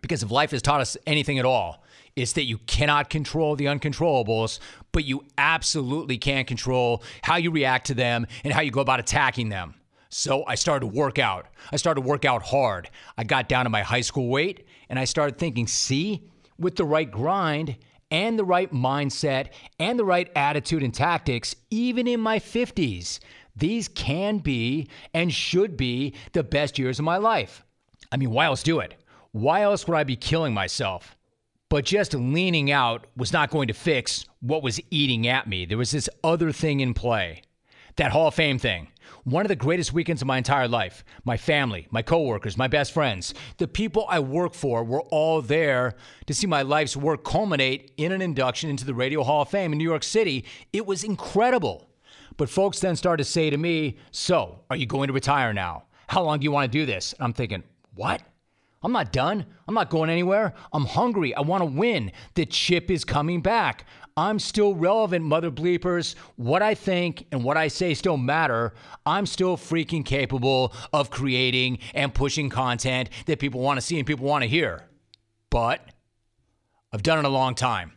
Because 0.00 0.24
if 0.24 0.32
life 0.32 0.50
has 0.50 0.62
taught 0.62 0.80
us 0.80 0.96
anything 1.06 1.38
at 1.38 1.44
all, 1.44 1.84
it's 2.16 2.32
that 2.32 2.44
you 2.44 2.58
cannot 2.58 3.08
control 3.08 3.54
the 3.54 3.66
uncontrollables, 3.66 4.58
but 4.90 5.04
you 5.04 5.24
absolutely 5.38 6.18
can 6.18 6.44
control 6.44 7.02
how 7.22 7.36
you 7.36 7.50
react 7.50 7.86
to 7.86 7.94
them 7.94 8.26
and 8.42 8.52
how 8.52 8.60
you 8.60 8.70
go 8.70 8.80
about 8.80 9.00
attacking 9.00 9.48
them. 9.48 9.74
So 10.14 10.44
I 10.46 10.56
started 10.56 10.80
to 10.80 10.92
work 10.94 11.18
out. 11.18 11.46
I 11.72 11.76
started 11.76 12.02
to 12.02 12.06
work 12.06 12.26
out 12.26 12.42
hard. 12.42 12.90
I 13.16 13.24
got 13.24 13.48
down 13.48 13.64
to 13.64 13.70
my 13.70 13.80
high 13.80 14.02
school 14.02 14.28
weight 14.28 14.66
and 14.90 14.98
I 14.98 15.04
started 15.04 15.38
thinking, 15.38 15.66
see, 15.66 16.28
with 16.58 16.76
the 16.76 16.84
right 16.84 17.10
grind 17.10 17.76
and 18.10 18.38
the 18.38 18.44
right 18.44 18.70
mindset 18.70 19.48
and 19.80 19.98
the 19.98 20.04
right 20.04 20.30
attitude 20.36 20.82
and 20.82 20.92
tactics, 20.92 21.56
even 21.70 22.06
in 22.06 22.20
my 22.20 22.38
50s, 22.38 23.20
these 23.56 23.88
can 23.88 24.36
be 24.36 24.90
and 25.14 25.32
should 25.32 25.78
be 25.78 26.14
the 26.34 26.42
best 26.42 26.78
years 26.78 26.98
of 26.98 27.06
my 27.06 27.16
life. 27.16 27.64
I 28.12 28.18
mean, 28.18 28.32
why 28.32 28.44
else 28.44 28.62
do 28.62 28.80
it? 28.80 28.94
Why 29.30 29.62
else 29.62 29.88
would 29.88 29.96
I 29.96 30.04
be 30.04 30.16
killing 30.16 30.52
myself? 30.52 31.16
But 31.70 31.86
just 31.86 32.12
leaning 32.12 32.70
out 32.70 33.06
was 33.16 33.32
not 33.32 33.50
going 33.50 33.68
to 33.68 33.74
fix 33.74 34.26
what 34.40 34.62
was 34.62 34.78
eating 34.90 35.26
at 35.26 35.48
me. 35.48 35.64
There 35.64 35.78
was 35.78 35.90
this 35.90 36.10
other 36.22 36.52
thing 36.52 36.80
in 36.80 36.92
play 36.92 37.40
that 37.96 38.12
Hall 38.12 38.28
of 38.28 38.34
Fame 38.34 38.58
thing. 38.58 38.88
One 39.24 39.44
of 39.44 39.48
the 39.48 39.56
greatest 39.56 39.92
weekends 39.92 40.22
of 40.22 40.26
my 40.26 40.38
entire 40.38 40.66
life. 40.66 41.04
My 41.24 41.36
family, 41.36 41.86
my 41.90 42.02
coworkers, 42.02 42.56
my 42.56 42.66
best 42.66 42.92
friends, 42.92 43.34
the 43.58 43.68
people 43.68 44.06
I 44.08 44.18
work 44.18 44.54
for 44.54 44.82
were 44.82 45.02
all 45.02 45.42
there 45.42 45.94
to 46.26 46.34
see 46.34 46.46
my 46.46 46.62
life's 46.62 46.96
work 46.96 47.22
culminate 47.22 47.92
in 47.96 48.10
an 48.10 48.22
induction 48.22 48.70
into 48.70 48.84
the 48.84 48.94
Radio 48.94 49.22
Hall 49.22 49.42
of 49.42 49.48
Fame 49.48 49.72
in 49.72 49.78
New 49.78 49.88
York 49.88 50.02
City. 50.02 50.44
It 50.72 50.86
was 50.86 51.04
incredible. 51.04 51.88
But 52.36 52.48
folks 52.48 52.80
then 52.80 52.96
started 52.96 53.24
to 53.24 53.30
say 53.30 53.50
to 53.50 53.56
me, 53.56 53.98
So, 54.10 54.60
are 54.70 54.76
you 54.76 54.86
going 54.86 55.08
to 55.08 55.12
retire 55.12 55.52
now? 55.52 55.84
How 56.08 56.22
long 56.22 56.40
do 56.40 56.44
you 56.44 56.50
want 56.50 56.70
to 56.72 56.78
do 56.78 56.86
this? 56.86 57.12
And 57.12 57.22
I'm 57.22 57.32
thinking, 57.32 57.62
What? 57.94 58.22
I'm 58.82 58.92
not 58.92 59.12
done. 59.12 59.46
I'm 59.68 59.74
not 59.74 59.90
going 59.90 60.10
anywhere. 60.10 60.54
I'm 60.72 60.84
hungry. 60.84 61.34
I 61.34 61.40
want 61.40 61.60
to 61.60 61.66
win. 61.66 62.10
The 62.34 62.44
chip 62.46 62.90
is 62.90 63.04
coming 63.04 63.40
back. 63.40 63.86
I'm 64.16 64.38
still 64.38 64.74
relevant, 64.74 65.24
mother 65.24 65.50
bleepers. 65.50 66.14
What 66.36 66.62
I 66.62 66.74
think 66.74 67.26
and 67.32 67.42
what 67.44 67.56
I 67.56 67.68
say 67.68 67.94
still 67.94 68.16
matter. 68.16 68.74
I'm 69.06 69.26
still 69.26 69.56
freaking 69.56 70.04
capable 70.04 70.74
of 70.92 71.10
creating 71.10 71.78
and 71.94 72.14
pushing 72.14 72.50
content 72.50 73.08
that 73.26 73.38
people 73.38 73.60
want 73.60 73.78
to 73.78 73.86
see 73.86 73.98
and 73.98 74.06
people 74.06 74.26
want 74.26 74.42
to 74.42 74.48
hear. 74.48 74.88
But 75.50 75.80
I've 76.92 77.02
done 77.02 77.18
it 77.18 77.24
a 77.24 77.30
long 77.30 77.54
time. 77.54 77.92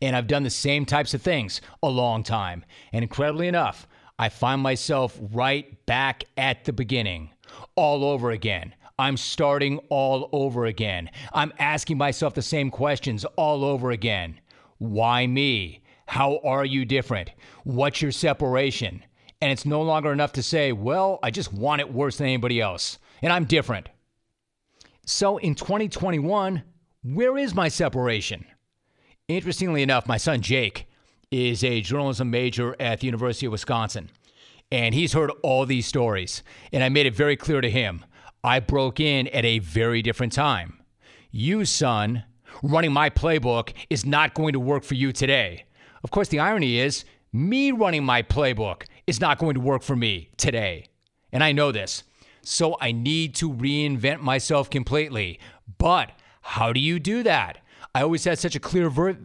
And 0.00 0.16
I've 0.16 0.26
done 0.26 0.42
the 0.42 0.50
same 0.50 0.84
types 0.84 1.14
of 1.14 1.22
things 1.22 1.60
a 1.80 1.88
long 1.88 2.24
time. 2.24 2.64
And 2.92 3.04
incredibly 3.04 3.46
enough, 3.46 3.86
I 4.18 4.28
find 4.30 4.60
myself 4.60 5.18
right 5.32 5.86
back 5.86 6.24
at 6.36 6.64
the 6.64 6.72
beginning, 6.72 7.30
all 7.76 8.04
over 8.04 8.32
again. 8.32 8.74
I'm 8.98 9.16
starting 9.16 9.78
all 9.88 10.28
over 10.32 10.66
again. 10.66 11.10
I'm 11.32 11.52
asking 11.58 11.98
myself 11.98 12.34
the 12.34 12.42
same 12.42 12.70
questions 12.70 13.24
all 13.36 13.64
over 13.64 13.90
again. 13.90 14.38
Why 14.82 15.28
me? 15.28 15.80
How 16.06 16.40
are 16.42 16.64
you 16.64 16.84
different? 16.84 17.30
What's 17.62 18.02
your 18.02 18.10
separation? 18.10 19.04
And 19.40 19.52
it's 19.52 19.64
no 19.64 19.80
longer 19.80 20.12
enough 20.12 20.32
to 20.32 20.42
say, 20.42 20.72
well, 20.72 21.20
I 21.22 21.30
just 21.30 21.52
want 21.52 21.80
it 21.80 21.94
worse 21.94 22.18
than 22.18 22.26
anybody 22.26 22.60
else, 22.60 22.98
and 23.22 23.32
I'm 23.32 23.44
different. 23.44 23.88
So 25.06 25.36
in 25.36 25.54
2021, 25.54 26.64
where 27.04 27.38
is 27.38 27.54
my 27.54 27.68
separation? 27.68 28.44
Interestingly 29.28 29.84
enough, 29.84 30.08
my 30.08 30.16
son 30.16 30.42
Jake 30.42 30.88
is 31.30 31.62
a 31.62 31.80
journalism 31.80 32.30
major 32.32 32.74
at 32.80 33.00
the 33.00 33.06
University 33.06 33.46
of 33.46 33.52
Wisconsin. 33.52 34.10
And 34.72 34.96
he's 34.96 35.12
heard 35.12 35.30
all 35.44 35.64
these 35.64 35.86
stories. 35.86 36.42
And 36.72 36.82
I 36.82 36.88
made 36.88 37.06
it 37.06 37.14
very 37.14 37.36
clear 37.36 37.60
to 37.60 37.70
him 37.70 38.04
I 38.42 38.58
broke 38.58 38.98
in 38.98 39.28
at 39.28 39.44
a 39.44 39.60
very 39.60 40.02
different 40.02 40.32
time. 40.32 40.80
You, 41.30 41.64
son, 41.64 42.24
running 42.62 42.92
my 42.92 43.10
playbook 43.10 43.72
is 43.90 44.06
not 44.06 44.34
going 44.34 44.52
to 44.52 44.60
work 44.60 44.84
for 44.84 44.94
you 44.94 45.12
today. 45.12 45.64
Of 46.04 46.10
course, 46.10 46.28
the 46.28 46.38
irony 46.38 46.78
is, 46.78 47.04
me 47.32 47.72
running 47.72 48.04
my 48.04 48.22
playbook 48.22 48.84
is 49.06 49.20
not 49.20 49.38
going 49.38 49.54
to 49.54 49.60
work 49.60 49.82
for 49.82 49.96
me 49.96 50.30
today. 50.36 50.86
And 51.32 51.42
I 51.42 51.52
know 51.52 51.72
this. 51.72 52.04
So 52.42 52.76
I 52.80 52.92
need 52.92 53.34
to 53.36 53.52
reinvent 53.52 54.20
myself 54.20 54.68
completely. 54.68 55.38
But 55.78 56.12
how 56.42 56.72
do 56.72 56.80
you 56.80 56.98
do 56.98 57.22
that? 57.22 57.58
I 57.94 58.02
always 58.02 58.24
had 58.24 58.38
such 58.38 58.56
a 58.56 58.60
clear 58.60 58.88
ver- 58.90 59.18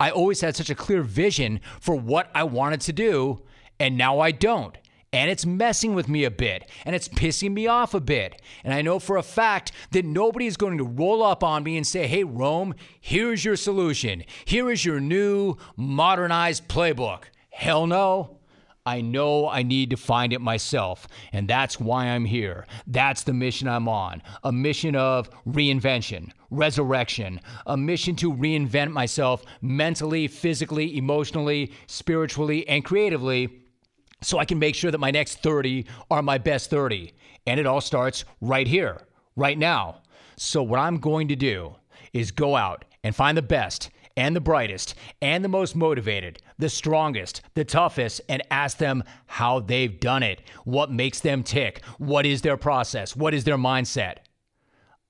I 0.00 0.10
always 0.10 0.40
had 0.40 0.56
such 0.56 0.70
a 0.70 0.74
clear 0.74 1.02
vision 1.02 1.60
for 1.80 1.94
what 1.94 2.30
I 2.34 2.44
wanted 2.44 2.80
to 2.82 2.92
do, 2.92 3.42
and 3.78 3.98
now 3.98 4.20
I 4.20 4.30
don't. 4.30 4.76
And 5.14 5.30
it's 5.30 5.46
messing 5.46 5.94
with 5.94 6.08
me 6.08 6.24
a 6.24 6.30
bit 6.30 6.68
and 6.84 6.96
it's 6.96 7.08
pissing 7.08 7.52
me 7.52 7.68
off 7.68 7.94
a 7.94 8.00
bit. 8.00 8.42
And 8.64 8.74
I 8.74 8.82
know 8.82 8.98
for 8.98 9.16
a 9.16 9.22
fact 9.22 9.70
that 9.92 10.04
nobody 10.04 10.46
is 10.46 10.56
going 10.56 10.76
to 10.78 10.84
roll 10.84 11.22
up 11.22 11.44
on 11.44 11.62
me 11.62 11.76
and 11.76 11.86
say, 11.86 12.08
hey, 12.08 12.24
Rome, 12.24 12.74
here's 13.00 13.44
your 13.44 13.54
solution. 13.54 14.24
Here 14.44 14.72
is 14.72 14.84
your 14.84 14.98
new 14.98 15.56
modernized 15.76 16.66
playbook. 16.66 17.26
Hell 17.50 17.86
no. 17.86 18.38
I 18.86 19.02
know 19.02 19.48
I 19.48 19.62
need 19.62 19.90
to 19.90 19.96
find 19.96 20.34
it 20.34 20.42
myself, 20.42 21.08
and 21.32 21.48
that's 21.48 21.80
why 21.80 22.08
I'm 22.08 22.26
here. 22.26 22.66
That's 22.86 23.22
the 23.22 23.32
mission 23.32 23.66
I'm 23.66 23.88
on 23.88 24.20
a 24.42 24.52
mission 24.52 24.94
of 24.94 25.30
reinvention, 25.46 26.32
resurrection, 26.50 27.40
a 27.66 27.78
mission 27.78 28.14
to 28.16 28.30
reinvent 28.30 28.90
myself 28.90 29.42
mentally, 29.62 30.28
physically, 30.28 30.98
emotionally, 30.98 31.72
spiritually, 31.86 32.68
and 32.68 32.84
creatively 32.84 33.63
so 34.24 34.38
I 34.38 34.44
can 34.44 34.58
make 34.58 34.74
sure 34.74 34.90
that 34.90 34.98
my 34.98 35.10
next 35.10 35.42
30 35.42 35.86
are 36.10 36.22
my 36.22 36.38
best 36.38 36.70
30. 36.70 37.12
And 37.46 37.60
it 37.60 37.66
all 37.66 37.80
starts 37.80 38.24
right 38.40 38.66
here, 38.66 39.00
right 39.36 39.58
now. 39.58 40.02
So, 40.36 40.62
what 40.62 40.80
I'm 40.80 40.98
going 40.98 41.28
to 41.28 41.36
do 41.36 41.76
is 42.12 42.30
go 42.30 42.56
out 42.56 42.84
and 43.04 43.14
find 43.14 43.36
the 43.36 43.42
best 43.42 43.90
and 44.16 44.34
the 44.34 44.40
brightest 44.40 44.94
and 45.20 45.44
the 45.44 45.48
most 45.48 45.74
motivated, 45.74 46.40
the 46.58 46.68
strongest, 46.68 47.42
the 47.54 47.64
toughest, 47.64 48.20
and 48.28 48.42
ask 48.50 48.78
them 48.78 49.02
how 49.26 49.60
they've 49.60 49.98
done 50.00 50.22
it. 50.22 50.40
What 50.64 50.90
makes 50.90 51.20
them 51.20 51.42
tick? 51.42 51.84
What 51.98 52.26
is 52.26 52.42
their 52.42 52.56
process? 52.56 53.16
What 53.16 53.34
is 53.34 53.44
their 53.44 53.58
mindset? 53.58 54.18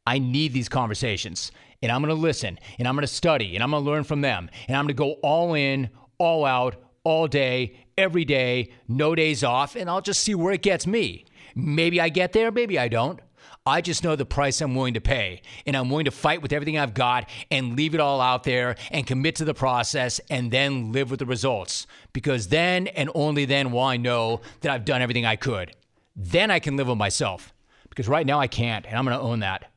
I 0.07 0.18
need 0.18 0.53
these 0.53 0.68
conversations 0.68 1.53
and 1.83 1.90
I'm 1.92 2.03
to 2.03 2.14
listen 2.14 2.59
and 2.79 2.88
I'm 2.88 2.98
to 2.98 3.07
study 3.07 3.55
and 3.55 3.62
I'm 3.62 3.70
to 3.70 3.79
learn 3.79 4.05
from 4.05 4.20
them 4.20 4.50
and 4.68 4.77
I'm 4.77 4.88
to 4.88 4.94
go 4.94 5.12
all 5.22 5.55
in, 5.55 5.90
all 6.18 6.44
out, 6.44 6.77
all 7.05 7.27
day, 7.27 7.84
every 7.96 8.24
day, 8.24 8.70
no 8.88 9.14
days 9.14 9.44
off, 9.44 9.76
and 9.76 9.88
I'll 9.88 10.00
just 10.00 10.20
see 10.20 10.35
where 10.35 10.52
it 10.52 10.62
gets 10.62 10.87
me. 10.87 11.24
Maybe 11.54 12.00
I 12.00 12.09
get 12.09 12.33
there, 12.33 12.50
maybe 12.50 12.78
I 12.78 12.88
don't. 12.88 13.20
I 13.66 13.80
just 13.80 14.04
know 14.04 14.14
the 14.14 14.26
price 14.26 14.61
I'm 14.61 14.74
willing 14.74 14.92
to 14.94 15.00
pay, 15.00 15.40
and 15.66 15.74
I'm 15.74 15.88
willing 15.88 16.04
to 16.04 16.11
fight 16.11 16.42
with 16.42 16.52
everything 16.52 16.76
I've 16.76 16.92
got 16.92 17.28
and 17.50 17.76
leave 17.76 17.94
it 17.94 18.00
all 18.00 18.20
out 18.20 18.44
there 18.44 18.76
and 18.90 19.07
commit 19.07 19.37
to 19.37 19.46
the 19.46 19.54
process 19.54 20.20
and 20.28 20.50
then 20.50 20.92
live 20.92 21.11
with 21.11 21.20
the 21.20 21.26
results. 21.26 21.87
Because 22.12 22.48
then 22.48 22.88
and 22.88 23.11
only 23.14 23.46
then 23.46 23.72
will 23.72 23.80
I 23.80 23.96
know 23.96 24.42
that 24.61 24.70
I've 24.70 24.85
done 24.85 25.00
everything 25.00 25.24
I 25.24 25.37
could. 25.37 25.74
Then 26.14 26.50
I 26.50 26.59
can 26.59 26.76
live 26.76 26.88
with 26.88 26.98
myself. 26.98 27.54
Because 27.88 28.07
right 28.07 28.26
now 28.26 28.38
I 28.38 28.48
can't, 28.48 28.85
and 28.87 28.98
I'm 28.98 29.07
to 29.07 29.18
own 29.18 29.40
that. 29.40 29.70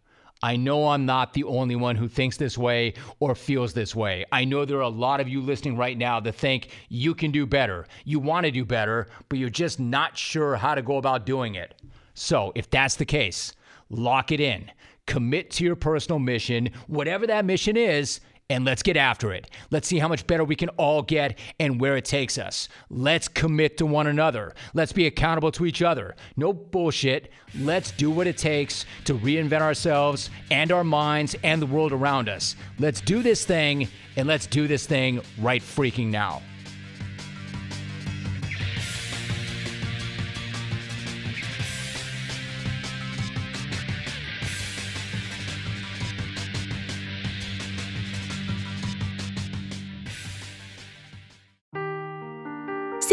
I 0.43 0.55
know 0.55 0.89
I'm 0.89 1.05
not 1.05 1.33
the 1.33 1.43
only 1.45 1.75
one 1.75 1.95
who 1.95 2.07
thinks 2.07 2.37
this 2.37 2.57
way 2.57 2.93
or 3.19 3.33
feels 3.33 3.73
this 3.73 3.95
way. 3.95 4.25
I 4.31 4.45
know 4.45 4.65
there 4.65 4.77
are 4.77 4.81
a 4.81 4.89
lot 4.89 5.19
of 5.19 5.27
you 5.27 5.41
listening 5.41 5.77
right 5.77 5.97
now 5.97 6.19
that 6.19 6.35
think 6.35 6.69
you 6.89 7.15
can 7.15 7.31
do 7.31 7.45
better. 7.45 7.87
You 8.05 8.19
want 8.19 8.45
to 8.45 8.51
do 8.51 8.63
better, 8.63 9.07
but 9.29 9.39
you're 9.39 9.49
just 9.49 9.79
not 9.79 10.17
sure 10.17 10.55
how 10.55 10.75
to 10.75 10.81
go 10.81 10.97
about 10.97 11.25
doing 11.25 11.55
it. 11.55 11.73
So, 12.13 12.51
if 12.55 12.69
that's 12.69 12.95
the 12.95 13.05
case, 13.05 13.53
lock 13.89 14.31
it 14.31 14.39
in, 14.39 14.71
commit 15.05 15.51
to 15.51 15.63
your 15.63 15.75
personal 15.75 16.19
mission, 16.19 16.69
whatever 16.87 17.27
that 17.27 17.45
mission 17.45 17.77
is, 17.77 18.19
and 18.49 18.63
let's 18.65 18.83
get 18.83 18.97
after 18.97 19.33
it. 19.33 19.49
Let's 19.71 19.87
see 19.87 19.99
how 19.99 20.07
much 20.07 20.25
better 20.25 20.43
we 20.43 20.55
can 20.55 20.69
all 20.69 21.01
get 21.01 21.37
and 21.59 21.79
where 21.79 21.97
it 21.97 22.05
takes 22.05 22.37
us. 22.37 22.69
Let's 22.89 23.27
commit 23.27 23.77
to 23.77 23.85
one 23.85 24.07
another. 24.07 24.53
Let's 24.73 24.93
be 24.93 25.05
accountable 25.05 25.51
to 25.53 25.65
each 25.65 25.81
other. 25.81 26.15
No 26.35 26.53
bullshit. 26.53 27.31
Let's 27.59 27.91
do 27.91 28.09
what 28.09 28.27
it 28.27 28.37
takes 28.37 28.85
to 29.05 29.15
reinvent 29.15 29.61
ourselves 29.61 30.29
and 30.51 30.71
our 30.71 30.83
minds 30.83 31.35
and 31.43 31.61
the 31.61 31.65
world 31.65 31.91
around 31.91 32.29
us. 32.29 32.55
Let's 32.79 33.01
do 33.01 33.21
this 33.21 33.45
thing, 33.45 33.87
and 34.15 34.27
let's 34.27 34.47
do 34.47 34.67
this 34.67 34.85
thing 34.85 35.21
right 35.39 35.61
freaking 35.61 36.07
now. 36.07 36.41